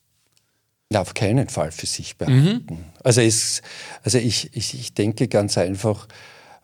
auf 0.94 1.14
keinen 1.14 1.48
Fall 1.48 1.72
für 1.72 1.86
sich 1.86 2.18
behalten. 2.18 2.66
Mhm. 2.70 2.78
Also, 3.02 3.22
es, 3.22 3.62
also 4.04 4.18
ich, 4.18 4.50
ich, 4.54 4.78
ich 4.78 4.94
denke 4.94 5.30
ganz 5.30 5.58
einfach, 5.58 6.06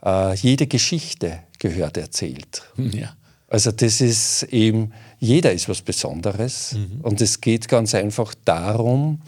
äh, 0.04 0.36
jede 0.36 0.68
Geschichte 0.68 1.44
gehört 1.60 1.96
erzählt. 1.96 2.64
Ja. 2.76 3.16
Also 3.48 3.72
das 3.72 4.02
ist 4.02 4.44
eben, 4.44 4.92
jeder 5.20 5.54
ist 5.54 5.70
was 5.70 5.82
Besonderes 5.82 6.74
mhm. 6.74 7.00
und 7.02 7.22
es 7.22 7.40
geht 7.40 7.70
ganz 7.70 7.96
einfach 7.96 8.34
darum, 8.44 9.22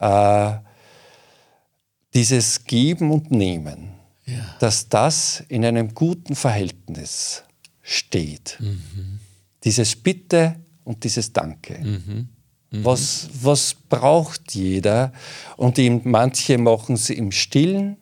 äh, 0.00 0.54
dieses 2.12 2.64
Geben 2.64 3.12
und 3.12 3.30
Nehmen, 3.30 3.94
ja. 4.26 4.56
dass 4.60 4.88
das 4.88 5.44
in 5.48 5.64
einem 5.64 5.94
guten 5.94 6.34
Verhältnis 6.34 7.42
steht. 7.82 8.56
Mhm. 8.60 9.20
Dieses 9.62 9.96
Bitte 9.96 10.56
und 10.84 11.04
dieses 11.04 11.32
Danke. 11.32 11.78
Mhm. 11.78 12.28
Mhm. 12.70 12.84
Was, 12.84 13.28
was 13.40 13.74
braucht 13.74 14.54
jeder? 14.54 15.12
Und 15.56 15.78
eben 15.78 16.00
manche 16.04 16.58
machen 16.58 16.94
es 16.96 17.10
im 17.10 17.30
Stillen, 17.30 17.96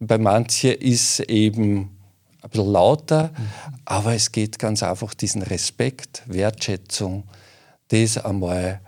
bei 0.00 0.18
manchen 0.18 0.72
ist 0.72 1.20
eben 1.20 1.98
ein 2.42 2.50
bisschen 2.50 2.72
lauter, 2.72 3.32
mhm. 3.36 3.48
aber 3.84 4.14
es 4.14 4.32
geht 4.32 4.58
ganz 4.58 4.82
einfach 4.82 5.14
diesen 5.14 5.42
Respekt, 5.42 6.22
Wertschätzung, 6.26 7.24
das 7.88 8.18
einmal, 8.18 8.80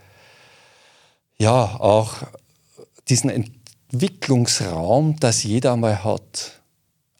ja, 1.39 1.77
auch 1.81 2.15
diesen 3.09 3.31
Entwicklungsraum, 3.93 5.17
das 5.19 5.43
jeder 5.43 5.73
einmal 5.73 6.05
hat. 6.05 6.61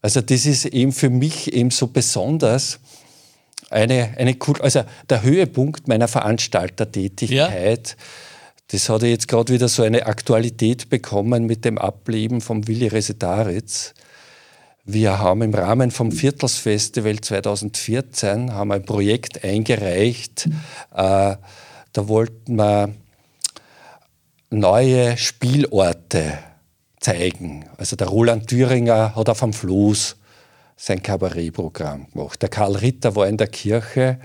Also 0.03 0.21
das 0.21 0.47
ist 0.47 0.67
eben 0.67 0.93
für 0.93 1.11
mich 1.11 1.53
eben 1.53 1.71
so 1.71 1.89
besonders, 1.89 2.79
eine, 3.71 4.15
eine 4.17 4.37
also 4.61 4.83
der 5.09 5.23
Höhepunkt 5.23 5.87
meiner 5.87 6.09
Veranstaltertätigkeit, 6.09 7.89
ja. 7.89 8.05
das 8.69 8.89
hat 8.89 9.03
jetzt 9.03 9.29
gerade 9.29 9.53
wieder 9.53 9.69
so 9.69 9.83
eine 9.83 10.07
Aktualität 10.07 10.91
bekommen 10.91 11.47
mit 11.47 11.65
dem 11.65 11.79
Ableben 11.79 12.41
von 12.41 12.67
Willi 12.67 12.89
Resetaritz. 12.89 13.95
Wir 14.85 15.19
haben 15.19 15.43
im 15.43 15.55
Rahmen 15.55 15.91
vom 15.93 16.11
Viertelsfestival 16.11 17.21
2014 17.21 18.53
haben 18.53 18.73
ein 18.73 18.85
Projekt 18.85 19.45
eingereicht. 19.45 20.47
Äh, 20.93 21.37
da 21.93 22.09
wollten 22.09 22.57
wir 22.57 22.93
neue 24.51 25.17
Spielorte 25.17 26.39
zeigen. 27.01 27.65
Also 27.77 27.97
der 27.97 28.09
Roland 28.09 28.47
Thüringer 28.47 29.17
hat 29.17 29.29
auf 29.29 29.41
dem 29.41 29.53
Floß 29.53 30.17
sein 30.77 31.03
Kabarettprogramm 31.03 32.07
gemacht. 32.13 32.41
Der 32.41 32.49
Karl 32.49 32.77
Ritter 32.77 33.17
war 33.17 33.27
in 33.27 33.37
der 33.37 33.49
Kirche, 33.49 34.21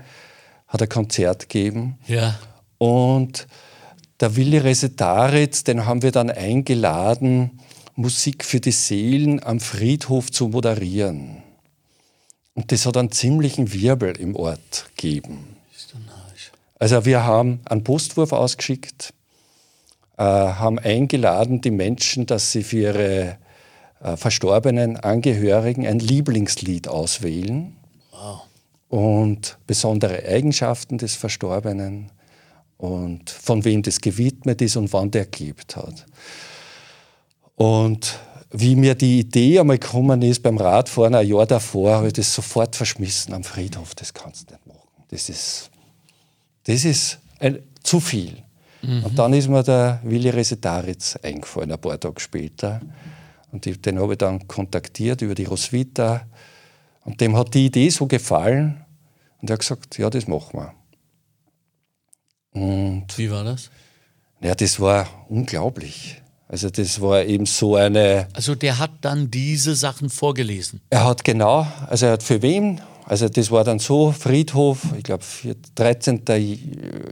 hat 0.68 0.82
ein 0.82 0.88
Konzert 0.88 1.48
gegeben. 1.48 1.98
Ja. 2.06 2.38
Und 2.78 3.46
der 4.20 4.36
Willi 4.36 4.58
Resetaritz, 4.58 5.64
den 5.64 5.84
haben 5.86 6.02
wir 6.02 6.12
dann 6.12 6.30
eingeladen, 6.30 7.60
Musik 7.94 8.44
für 8.44 8.60
die 8.60 8.72
Seelen 8.72 9.42
am 9.42 9.60
Friedhof 9.60 10.30
zu 10.30 10.48
moderieren. 10.48 11.42
Und 12.54 12.72
das 12.72 12.86
hat 12.86 12.96
einen 12.96 13.12
ziemlichen 13.12 13.72
Wirbel 13.72 14.16
im 14.16 14.34
Ort 14.36 14.86
gegeben. 14.96 15.56
Also 16.78 17.04
wir 17.06 17.24
haben 17.24 17.60
einen 17.64 17.84
Postwurf 17.84 18.32
ausgeschickt, 18.32 19.14
haben 20.24 20.78
eingeladen 20.78 21.60
die 21.60 21.70
Menschen, 21.70 22.26
dass 22.26 22.52
sie 22.52 22.62
für 22.62 22.78
ihre 22.78 23.38
äh, 24.00 24.16
verstorbenen 24.16 24.96
Angehörigen 24.96 25.86
ein 25.86 25.98
Lieblingslied 25.98 26.88
auswählen 26.88 27.76
wow. 28.12 28.42
und 28.88 29.58
besondere 29.66 30.24
Eigenschaften 30.24 30.98
des 30.98 31.16
Verstorbenen 31.16 32.10
und 32.78 33.30
von 33.30 33.64
wem 33.64 33.82
das 33.82 34.00
gewidmet 34.00 34.60
ist 34.62 34.76
und 34.76 34.92
wann 34.92 35.10
der 35.10 35.26
gelebt 35.26 35.76
hat. 35.76 36.06
Und 37.54 38.18
wie 38.50 38.76
mir 38.76 38.94
die 38.94 39.20
Idee 39.20 39.58
einmal 39.58 39.78
gekommen 39.78 40.22
ist 40.22 40.42
beim 40.42 40.58
Radfahren 40.58 41.14
ein 41.14 41.26
Jahr 41.26 41.46
davor, 41.46 41.96
habe 41.96 42.08
ich 42.08 42.12
das 42.12 42.32
sofort 42.32 42.76
verschmissen 42.76 43.34
am 43.34 43.44
Friedhof. 43.44 43.94
Das 43.94 44.14
kannst 44.14 44.50
du 44.50 44.54
nicht 44.54 44.66
machen. 44.66 44.80
Das 45.08 45.28
ist, 45.28 45.70
das 46.64 46.84
ist 46.84 47.18
ein, 47.38 47.58
zu 47.82 47.98
viel. 48.00 48.42
Mhm. 48.86 49.04
Und 49.04 49.18
dann 49.18 49.32
ist 49.32 49.48
mir 49.48 49.62
der 49.62 50.00
Willi 50.04 50.30
Resetaritz 50.30 51.16
eingefallen, 51.22 51.72
ein 51.72 51.80
paar 51.80 51.98
Tage 51.98 52.20
später. 52.20 52.80
Und 53.52 53.66
den 53.86 53.98
habe 53.98 54.12
ich 54.12 54.18
dann 54.18 54.46
kontaktiert 54.46 55.22
über 55.22 55.34
die 55.34 55.44
Roswitha. 55.44 56.26
Und 57.04 57.20
dem 57.20 57.36
hat 57.36 57.54
die 57.54 57.66
Idee 57.66 57.88
so 57.88 58.06
gefallen. 58.06 58.84
Und 59.40 59.50
er 59.50 59.54
hat 59.54 59.60
gesagt, 59.60 59.98
ja, 59.98 60.10
das 60.10 60.26
machen 60.26 60.60
wir. 60.60 60.74
Und 62.52 63.06
Wie 63.16 63.30
war 63.30 63.44
das? 63.44 63.70
Ja, 64.40 64.54
das 64.54 64.80
war 64.80 65.08
unglaublich. 65.28 66.22
Also 66.48 66.70
das 66.70 67.00
war 67.00 67.24
eben 67.24 67.46
so 67.46 67.76
eine. 67.76 68.28
Also 68.32 68.54
der 68.54 68.78
hat 68.78 68.92
dann 69.00 69.30
diese 69.30 69.74
Sachen 69.74 70.10
vorgelesen. 70.10 70.80
Er 70.90 71.04
hat 71.04 71.24
genau, 71.24 71.66
also 71.88 72.06
er 72.06 72.12
hat 72.12 72.22
für 72.22 72.40
wen? 72.42 72.80
Also 73.08 73.28
das 73.28 73.50
war 73.50 73.62
dann 73.62 73.78
so 73.78 74.10
Friedhof, 74.10 74.80
ich 74.96 75.04
glaube 75.04 75.24
13. 75.76 76.22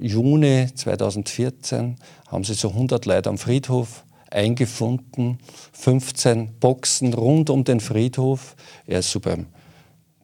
Juni 0.00 0.66
2014 0.74 1.96
haben 2.26 2.44
sie 2.44 2.54
so 2.54 2.70
100 2.70 3.06
Leute 3.06 3.28
am 3.30 3.38
Friedhof 3.38 4.04
eingefunden, 4.30 5.38
15 5.72 6.58
Boxen 6.58 7.14
rund 7.14 7.48
um 7.48 7.62
den 7.62 7.78
Friedhof. 7.78 8.56
Er 8.86 8.98
ist 8.98 9.12
so 9.12 9.20
beim 9.20 9.46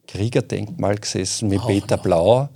Kriegerdenkmal 0.07 0.97
gesessen 0.97 1.47
mit 1.47 1.65
Peter 1.65 1.97
Blau. 1.97 2.49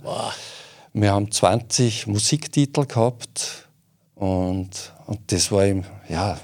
Wir 0.92 1.12
haben 1.12 1.30
20 1.30 2.06
Musiktitel 2.06 2.84
gehabt 2.84 3.68
und 4.14 4.92
und 5.06 5.32
das 5.32 5.52
war 5.52 5.66
ihm, 5.66 5.84
ja, 6.08 6.38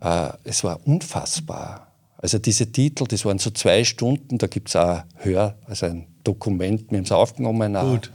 äh, 0.00 0.30
es 0.44 0.64
war 0.64 0.80
unfassbar. 0.84 1.91
Also 2.22 2.38
diese 2.38 2.70
Titel, 2.72 3.04
das 3.06 3.24
waren 3.24 3.38
so 3.38 3.50
zwei 3.50 3.84
Stunden, 3.84 4.38
da 4.38 4.46
gibt 4.46 4.68
es 4.68 4.76
auch 4.76 5.02
Hör, 5.16 5.56
also 5.66 5.86
ein 5.86 6.06
Dokument, 6.24 6.90
wir 6.90 6.98
haben 6.98 7.04
es 7.04 7.12
aufgenommen. 7.12 7.74
Gut. 7.74 8.10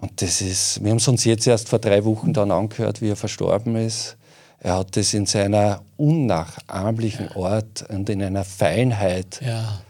Und 0.00 0.20
das 0.20 0.42
ist, 0.42 0.82
wir 0.82 0.90
haben 0.90 0.98
es 0.98 1.08
uns 1.08 1.24
jetzt 1.24 1.46
erst 1.46 1.68
vor 1.68 1.78
drei 1.78 2.04
Wochen 2.04 2.32
dann 2.32 2.50
angehört, 2.50 3.00
wie 3.00 3.08
er 3.08 3.16
verstorben 3.16 3.76
ist. 3.76 4.16
Er 4.58 4.78
hat 4.78 4.96
das 4.96 5.14
in 5.14 5.26
seiner 5.26 5.82
unnachahmlichen 5.96 7.30
ja. 7.34 7.42
Art 7.42 7.88
und 7.88 8.10
in 8.10 8.22
einer 8.22 8.44
Feinheit 8.44 9.40
ja 9.40 9.80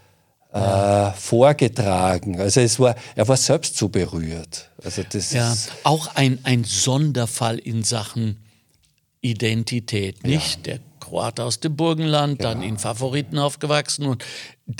äh, 0.52 1.12
vorgetragen. 1.12 2.40
Also 2.40 2.60
es 2.60 2.78
war, 2.78 2.94
er 3.14 3.26
war 3.26 3.36
selbst 3.36 3.76
so 3.76 3.88
berührt. 3.88 4.70
Also 4.84 5.02
das 5.08 5.32
ja, 5.32 5.54
auch 5.84 6.14
ein, 6.14 6.38
ein 6.42 6.64
Sonderfall 6.64 7.58
in 7.58 7.82
Sachen 7.82 8.38
Identität, 9.20 10.24
nicht? 10.24 10.66
Ja. 10.66 10.74
Der 10.74 10.80
Kroat 11.12 11.40
aus 11.40 11.60
dem 11.60 11.76
Burgenland, 11.76 12.38
genau. 12.38 12.54
dann 12.54 12.62
in 12.62 12.78
Favoriten 12.78 13.38
aufgewachsen 13.38 14.06
und 14.06 14.24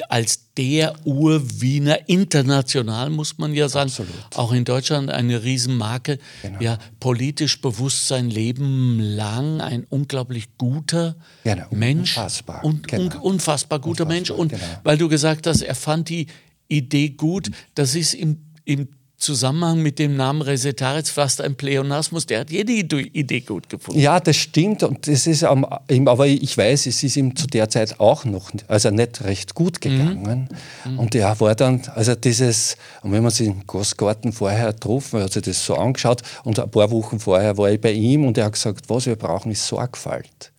als 0.09 0.55
der 0.57 0.95
Urwiener 1.05 2.09
international, 2.09 3.11
muss 3.11 3.37
man 3.37 3.53
ja 3.53 3.69
sagen, 3.69 3.91
Absolut. 3.91 4.15
auch 4.37 4.53
in 4.53 4.65
Deutschland 4.65 5.11
eine 5.11 5.43
Riesenmarke, 5.43 6.19
genau. 6.41 6.61
ja, 6.61 6.79
politisch 7.01 7.61
bewusst 7.61 8.09
sein 8.09 8.31
Leben 8.31 8.99
lang, 8.99 9.61
ein 9.61 9.85
unglaublich 9.91 10.57
guter 10.57 11.17
genau. 11.45 11.67
Mensch. 11.71 12.17
Unfassbar. 12.17 12.65
Und, 12.65 12.89
genau. 12.89 13.03
un, 13.03 13.33
unfassbar 13.33 13.81
guter 13.81 14.05
unfassbar, 14.05 14.15
Mensch. 14.15 14.31
Und 14.31 14.49
genau. 14.49 14.63
weil 14.85 14.97
du 14.97 15.09
gesagt 15.09 15.47
hast, 15.47 15.61
er 15.61 15.75
fand 15.75 16.09
die 16.09 16.29
Idee 16.69 17.11
gut, 17.11 17.51
das 17.75 17.95
ist 17.95 18.15
im, 18.15 18.39
im 18.65 18.89
Zusammenhang 19.23 19.81
mit 19.81 20.01
dem 20.01 20.17
Namen 20.17 20.43
Resetaritz 20.43 21.09
fast 21.09 21.41
ein 21.41 21.55
Pleonasmus. 21.55 22.27
Der 22.27 22.41
hat 22.41 22.51
jede 22.51 22.73
Idee 22.73 23.41
gut 23.41 23.69
gefunden. 23.69 24.01
Ja, 24.01 24.19
das 24.19 24.37
stimmt. 24.37 24.83
Und 24.83 25.07
das 25.07 25.29
ist 25.29 25.45
aber 25.45 26.27
ich 26.27 26.59
weiß, 26.59 26.87
es 26.87 27.03
ist 27.05 27.17
ihm 27.17 27.37
zu 27.37 27.47
der 27.47 27.69
Zeit 27.69 28.01
auch 28.01 28.25
noch, 28.25 28.51
also 28.67 28.91
nicht 28.91 29.23
recht 29.23 29.55
gut 29.55 29.77
mhm. 29.77 29.91
gegangen. 29.91 30.49
Mhm. 30.85 30.99
Und 30.99 31.15
er 31.15 31.39
war 31.39 31.55
dann, 31.55 31.83
also 31.95 32.17
dieses, 32.17 32.77
und 33.03 33.13
wenn 33.13 33.23
man 33.23 33.31
sich 33.31 33.47
im 33.47 33.65
Gastgarten 33.65 34.33
vorher 34.33 34.73
getroffen 34.73 35.23
hat, 35.23 35.33
sich 35.33 35.43
das 35.43 35.65
so 35.65 35.77
angeschaut 35.77 36.23
und 36.43 36.59
ein 36.59 36.71
paar 36.71 36.91
Wochen 36.91 37.21
vorher 37.21 37.57
war 37.57 37.71
ich 37.71 37.81
bei 37.81 37.93
ihm 37.93 38.27
und 38.27 38.37
er 38.39 38.47
hat 38.47 38.55
gesagt, 38.55 38.91
was 38.91 39.07
wir 39.07 39.15
brauchen, 39.17 39.53
ist 39.53 39.67
Sorgfalt. 39.67 40.52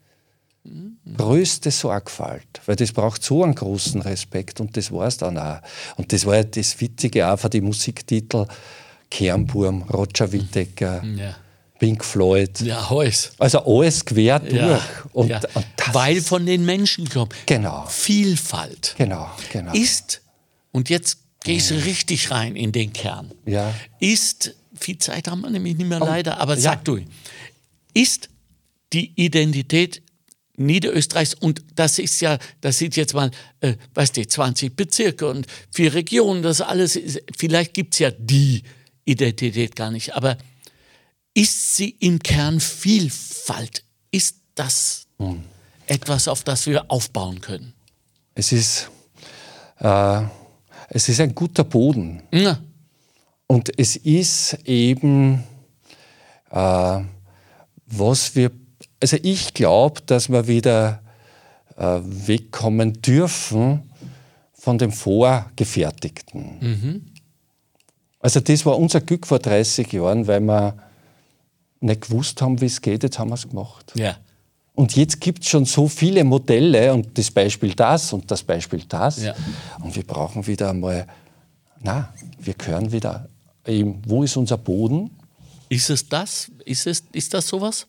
Mhm. 0.65 0.97
Größte 1.17 1.71
Sorgfalt, 1.71 2.61
weil 2.65 2.77
das 2.77 2.93
braucht 2.93 3.23
so 3.23 3.43
einen 3.43 3.55
großen 3.55 4.01
Respekt 4.01 4.61
und 4.61 4.77
das 4.77 4.91
war 4.91 5.07
es 5.07 5.17
dann 5.17 5.37
auch. 5.37 5.59
Und 5.97 6.13
das 6.13 6.25
war 6.25 6.37
ja 6.37 6.43
das 6.43 6.79
Witzige 6.79 7.27
auch 7.27 7.37
für 7.37 7.49
die 7.49 7.61
Musiktitel 7.61 8.47
Kernburm, 9.09 9.83
Roger 9.83 10.31
Whittaker, 10.31 11.03
mhm. 11.03 11.17
ja. 11.17 11.35
Pink 11.79 12.05
Floyd. 12.05 12.61
Ja, 12.61 12.87
alles. 12.89 13.33
Also 13.37 13.65
alles 13.65 14.05
quer 14.05 14.39
durch. 14.39 14.53
Ja, 14.53 14.81
und, 15.11 15.29
ja. 15.29 15.41
und 15.53 15.65
weil 15.91 16.21
von 16.21 16.45
den 16.45 16.65
Menschen 16.65 17.09
kommt. 17.09 17.35
Genau. 17.45 17.85
Vielfalt. 17.87 18.95
Genau, 18.97 19.29
genau. 19.51 19.73
Ist, 19.73 20.21
und 20.71 20.89
jetzt 20.89 21.17
gehst 21.43 21.71
du 21.71 21.75
richtig 21.75 22.31
rein 22.31 22.55
in 22.55 22.71
den 22.71 22.93
Kern. 22.93 23.33
Ja. 23.45 23.73
Ist, 23.99 24.55
viel 24.79 24.97
Zeit 24.97 25.27
haben 25.27 25.41
wir 25.41 25.49
nämlich 25.49 25.77
nicht 25.77 25.89
mehr 25.89 26.01
oh, 26.01 26.05
leider, 26.05 26.39
aber 26.39 26.55
sag 26.55 26.85
du, 26.85 26.99
ist 27.93 28.29
die 28.93 29.11
Identität 29.15 30.02
Niederösterreichs 30.55 31.33
und 31.33 31.63
das 31.75 31.97
ist 31.99 32.21
ja, 32.21 32.37
das 32.61 32.77
sind 32.77 32.95
jetzt 32.95 33.13
mal, 33.13 33.31
äh, 33.61 33.75
weißt 33.93 34.17
du, 34.17 34.27
20 34.27 34.75
Bezirke 34.75 35.27
und 35.27 35.47
vier 35.71 35.93
Regionen, 35.93 36.43
das 36.43 36.61
alles, 36.61 36.95
ist, 36.95 37.21
vielleicht 37.37 37.73
gibt 37.73 37.95
es 37.95 37.99
ja 37.99 38.11
die 38.11 38.63
Identität 39.05 39.75
gar 39.75 39.89
nicht, 39.89 40.15
aber 40.15 40.37
ist 41.33 41.75
sie 41.75 41.89
im 41.99 42.19
Kern 42.19 42.59
Vielfalt? 42.59 43.83
Ist 44.11 44.37
das 44.53 45.07
hm. 45.17 45.43
etwas, 45.87 46.27
auf 46.27 46.43
das 46.43 46.67
wir 46.67 46.91
aufbauen 46.91 47.41
können? 47.41 47.73
Es 48.35 48.51
ist, 48.51 48.89
äh, 49.79 50.21
es 50.89 51.09
ist 51.09 51.19
ein 51.19 51.33
guter 51.33 51.63
Boden. 51.63 52.21
Ja. 52.31 52.61
Und 53.47 53.71
es 53.79 53.95
ist 53.95 54.59
eben, 54.65 55.43
äh, 56.51 57.01
was 57.85 58.35
wir 58.35 58.51
also 59.03 59.17
ich 59.21 59.53
glaube, 59.53 59.99
dass 60.05 60.29
wir 60.29 60.47
wieder 60.47 61.01
äh, 61.75 61.99
wegkommen 62.05 63.01
dürfen 63.01 63.91
von 64.53 64.77
dem 64.77 64.93
Vorgefertigten. 64.93 66.57
Mhm. 66.61 67.05
Also 68.21 68.39
das 68.39 68.65
war 68.65 68.79
unser 68.79 69.01
Glück 69.01 69.27
vor 69.27 69.39
30 69.39 69.91
Jahren, 69.91 70.25
weil 70.25 70.39
wir 70.39 70.77
nicht 71.81 72.07
gewusst 72.07 72.41
haben, 72.41 72.61
wie 72.61 72.67
es 72.67 72.79
geht, 72.79 73.03
jetzt 73.03 73.19
haben 73.19 73.29
wir 73.31 73.35
es 73.35 73.49
gemacht. 73.49 73.91
Ja. 73.95 74.15
Und 74.73 74.95
jetzt 74.95 75.19
gibt 75.19 75.43
es 75.43 75.49
schon 75.49 75.65
so 75.65 75.89
viele 75.89 76.23
Modelle 76.23 76.93
und 76.93 77.17
das 77.17 77.29
Beispiel 77.29 77.73
das 77.73 78.13
und 78.13 78.31
das 78.31 78.41
Beispiel 78.41 78.85
das. 78.87 79.21
Ja. 79.21 79.35
Und 79.81 79.93
wir 79.97 80.07
brauchen 80.07 80.47
wieder 80.47 80.69
einmal, 80.69 81.07
na, 81.81 82.13
wir 82.39 82.53
können 82.53 82.89
wieder, 82.89 83.27
eben, 83.67 84.01
wo 84.07 84.23
ist 84.23 84.37
unser 84.37 84.57
Boden? 84.57 85.11
Ist 85.67 85.89
es 85.89 86.07
das? 86.07 86.49
Ist, 86.63 86.87
es, 86.87 87.03
ist 87.11 87.33
das 87.33 87.49
sowas? 87.49 87.85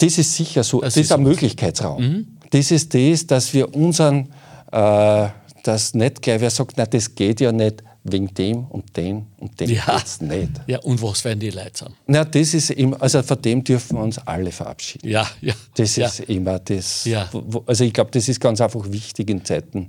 Das 0.00 0.18
ist 0.18 0.34
sicher 0.34 0.64
so, 0.64 0.80
das, 0.80 0.94
das 0.94 1.04
ist 1.04 1.12
ein 1.12 1.22
Möglichkeitsraum. 1.22 2.02
Mhm. 2.02 2.26
Das 2.50 2.70
ist 2.70 2.92
das, 2.94 3.26
dass 3.26 3.52
wir 3.54 3.74
unseren, 3.74 4.28
äh, 4.72 5.28
dass 5.62 5.94
nicht 5.94 6.22
gleich 6.22 6.40
wer 6.40 6.50
sagt, 6.50 6.74
na, 6.76 6.86
das 6.86 7.14
geht 7.14 7.40
ja 7.40 7.52
nicht 7.52 7.82
wegen 8.02 8.32
dem 8.32 8.64
und 8.64 8.96
dem 8.96 9.26
und 9.38 9.60
dem 9.60 9.68
Ja. 9.70 9.98
geht's 9.98 10.22
nicht. 10.22 10.50
Ja, 10.66 10.78
und 10.80 11.02
was 11.02 11.22
werden 11.24 11.38
die 11.40 11.50
Leute 11.50 11.70
sagen? 11.74 11.94
Na, 12.06 12.24
das 12.24 12.54
ist 12.54 12.70
immer, 12.70 13.00
also 13.00 13.22
von 13.22 13.40
dem 13.42 13.62
dürfen 13.62 13.98
wir 13.98 14.02
uns 14.02 14.16
alle 14.18 14.50
verabschieden. 14.52 15.08
Ja, 15.08 15.28
ja. 15.42 15.52
Das 15.74 15.96
ja. 15.96 16.06
ist 16.06 16.20
immer 16.20 16.58
das. 16.58 17.04
Ja. 17.04 17.28
wo- 17.32 17.62
Also 17.66 17.84
ich 17.84 17.92
glaube, 17.92 18.10
das 18.10 18.26
ist 18.28 18.40
ganz 18.40 18.60
einfach 18.62 18.90
wichtig 18.90 19.28
in 19.28 19.44
Zeiten 19.44 19.88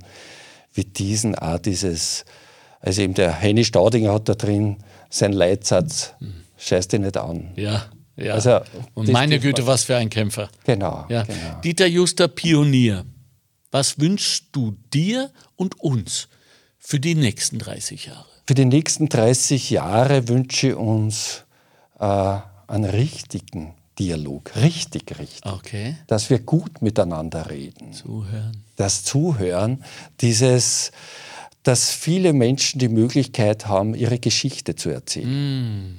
wie 0.74 0.84
diesen 0.84 1.34
auch 1.36 1.58
dieses, 1.58 2.24
also 2.80 3.00
eben 3.02 3.14
der 3.14 3.32
Henny 3.32 3.64
Staudinger 3.64 4.12
hat 4.12 4.28
da 4.28 4.34
drin 4.34 4.76
seinen 5.10 5.32
Leitsatz, 5.34 6.12
scheiß 6.58 6.88
dich 6.88 7.00
nicht 7.00 7.16
an. 7.16 7.50
Ja, 7.56 7.86
ja. 8.22 8.34
Also, 8.34 8.60
und 8.94 9.08
meine 9.10 9.38
Güte, 9.40 9.66
was 9.66 9.84
für 9.84 9.96
ein 9.96 10.10
Kämpfer. 10.10 10.48
Genau, 10.64 11.06
Ja. 11.08 11.22
genau. 11.24 11.60
Dieter 11.62 11.86
Juster, 11.86 12.28
Pionier. 12.28 13.04
Was 13.70 13.98
wünschst 13.98 14.46
du 14.52 14.76
dir 14.92 15.30
und 15.56 15.80
uns 15.80 16.28
für 16.78 17.00
die 17.00 17.14
nächsten 17.14 17.58
30 17.58 18.06
Jahre? 18.06 18.26
Für 18.46 18.54
die 18.54 18.64
nächsten 18.66 19.08
30 19.08 19.70
Jahre 19.70 20.28
wünsche 20.28 20.68
ich 20.68 20.74
uns 20.74 21.44
äh, 21.98 22.04
einen 22.66 22.84
richtigen 22.84 23.74
Dialog, 23.98 24.56
richtig, 24.56 25.18
richtig. 25.18 25.44
Okay. 25.50 25.96
Dass 26.06 26.28
wir 26.30 26.38
gut 26.40 26.82
miteinander 26.82 27.50
reden. 27.50 27.92
Zuhören. 27.92 28.62
das 28.76 29.04
Zuhören, 29.04 29.84
dieses, 30.20 30.92
dass 31.62 31.90
viele 31.92 32.32
Menschen 32.32 32.78
die 32.78 32.88
Möglichkeit 32.88 33.66
haben, 33.68 33.94
ihre 33.94 34.18
Geschichte 34.18 34.74
zu 34.76 34.88
erzählen. 34.90 35.98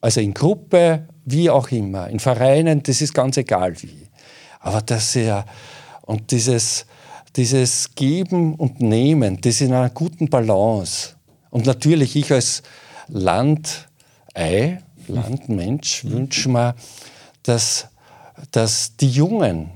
Also 0.00 0.20
in 0.20 0.32
Gruppe, 0.34 1.08
wie 1.24 1.50
auch 1.50 1.70
immer, 1.70 2.08
in 2.08 2.20
Vereinen, 2.20 2.82
das 2.82 3.00
ist 3.00 3.14
ganz 3.14 3.36
egal 3.36 3.80
wie. 3.82 4.08
Aber 4.60 4.82
dass 4.82 5.12
sie 5.12 5.32
und 6.02 6.30
dieses, 6.30 6.86
dieses 7.36 7.94
Geben 7.94 8.54
und 8.54 8.80
Nehmen, 8.80 9.40
das 9.40 9.60
in 9.60 9.72
einer 9.72 9.90
guten 9.90 10.28
Balance. 10.28 11.14
Und 11.50 11.66
natürlich 11.66 12.16
ich 12.16 12.32
als 12.32 12.62
Landei, 13.08 14.82
Landmensch, 15.06 16.04
wünsche 16.04 16.48
mir, 16.48 16.74
dass, 17.42 17.88
dass 18.50 18.96
die 18.96 19.10
Jungen 19.10 19.70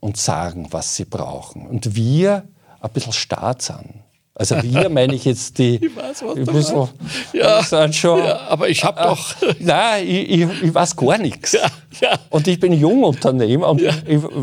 uns 0.00 0.24
sagen, 0.24 0.68
was 0.70 0.96
sie 0.96 1.04
brauchen. 1.04 1.66
Und 1.66 1.94
wir 1.94 2.44
ein 2.80 2.90
bisschen 2.90 3.12
stark 3.12 3.62
sind. 3.62 4.02
Also 4.40 4.62
wir 4.62 4.88
meine 4.98 5.14
ich 5.14 5.26
jetzt 5.26 5.58
die. 5.58 5.76
Ich 5.84 5.94
weiß, 5.94 6.22
was 6.24 6.36
ich 6.38 6.44
du 6.46 6.60
so, 6.62 6.88
Ja. 7.34 7.62
sind 7.62 7.94
schon, 7.94 8.20
Ja, 8.24 8.38
aber 8.48 8.68
ich 8.70 8.82
hab 8.82 8.96
doch- 9.02 9.34
Nein, 9.60 10.06
ich, 10.08 10.30
ich, 10.30 10.62
ich 10.62 10.74
weiß 10.74 10.96
gar 10.96 11.18
nichts. 11.18 11.52
Ja, 11.52 11.68
ja. 12.00 12.18
Und 12.30 12.48
ich 12.48 12.58
bin 12.58 12.72
Jungunternehmer 12.72 13.68
und 13.68 13.82
ich, 13.82 13.94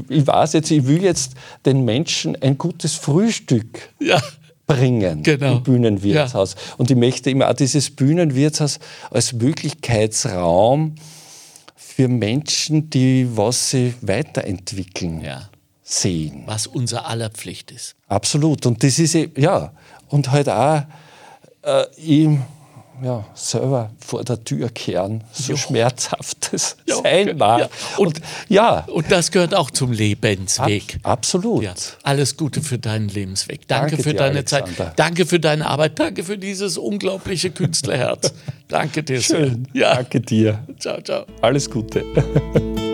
ich 0.10 0.28
weiß 0.28 0.54
jetzt, 0.54 0.70
ich 0.70 0.86
will 0.86 1.02
jetzt 1.04 1.34
den 1.66 1.84
Menschen 1.84 2.40
ein 2.42 2.58
gutes 2.60 2.94
Frühstück 2.94 3.90
Ja. 4.00 4.22
bringen 4.68 5.24
Genau. 5.24 5.54
im 5.58 5.64
Bühnenwirtshaus. 5.64 6.56
Und 6.78 6.92
ich 6.92 6.98
möchte 6.98 7.32
immer 7.32 7.50
auch 7.50 7.54
dieses 7.56 7.90
Bühnenwirtshaus 7.90 8.78
als 9.10 9.34
Möglichkeitsraum 9.34 10.94
für 11.76 12.08
Menschen, 12.08 12.90
die 12.92 13.28
was 13.36 13.72
sie 13.72 13.96
weiterentwickeln, 14.02 15.22
ja. 15.22 15.50
Sehen. 15.90 16.44
Was 16.46 16.68
unser 16.68 17.06
aller 17.08 17.30
Pflicht 17.30 17.72
ist. 17.72 17.96
Absolut. 18.10 18.66
Und 18.66 18.84
das 18.84 19.00
ist, 19.00 19.16
e- 19.16 19.30
ja, 19.38 19.72
und 20.10 20.32
halt 20.32 20.50
auch 20.50 20.84
äh, 21.64 21.84
ihm 21.98 22.44
ja, 23.04 23.24
selber 23.36 23.92
vor 24.00 24.24
der 24.24 24.44
Tür 24.44 24.70
kehren, 24.70 25.24
so 25.32 25.56
schmerzhaft 25.56 26.52
das 26.52 26.76
Ja, 26.88 26.96
sein 27.04 27.38
mag. 27.38 27.60
ja. 27.62 27.70
Und, 27.98 28.08
Und- 28.08 28.22
ja, 28.50 28.80
Und 28.88 29.12
das 29.12 29.32
gehört 29.32 29.54
auch 29.54 29.70
zum 29.72 29.92
Lebensweg. 29.92 30.98
absolut. 31.04 31.64
Ja, 31.64 31.74
alles 32.04 32.36
Gute 32.36 32.62
für 32.62 32.80
deinen 32.80 33.08
Lebensweg. 33.08 33.68
Danke, 33.68 33.92
Danke 33.92 34.04
für 34.04 34.10
dir, 34.14 34.18
deine 34.18 34.32
Alexander. 34.38 34.76
Zeit. 34.76 34.94
Danke 35.00 35.26
für 35.28 35.40
deine 35.40 35.68
Arbeit. 35.68 36.00
Danke 36.00 36.24
für 36.24 36.38
dieses 36.40 36.78
unglaubliche 36.78 37.52
Künstlerherz. 37.52 38.34
Danke 38.68 39.04
dir 39.04 39.22
sehr. 39.22 39.38
Schön. 39.46 39.68
Ja. 39.74 39.94
Danke 39.96 40.20
dir. 40.20 40.66
Ciao, 40.80 41.00
ciao. 41.02 41.26
Alles 41.42 41.70
Gute. 41.70 42.04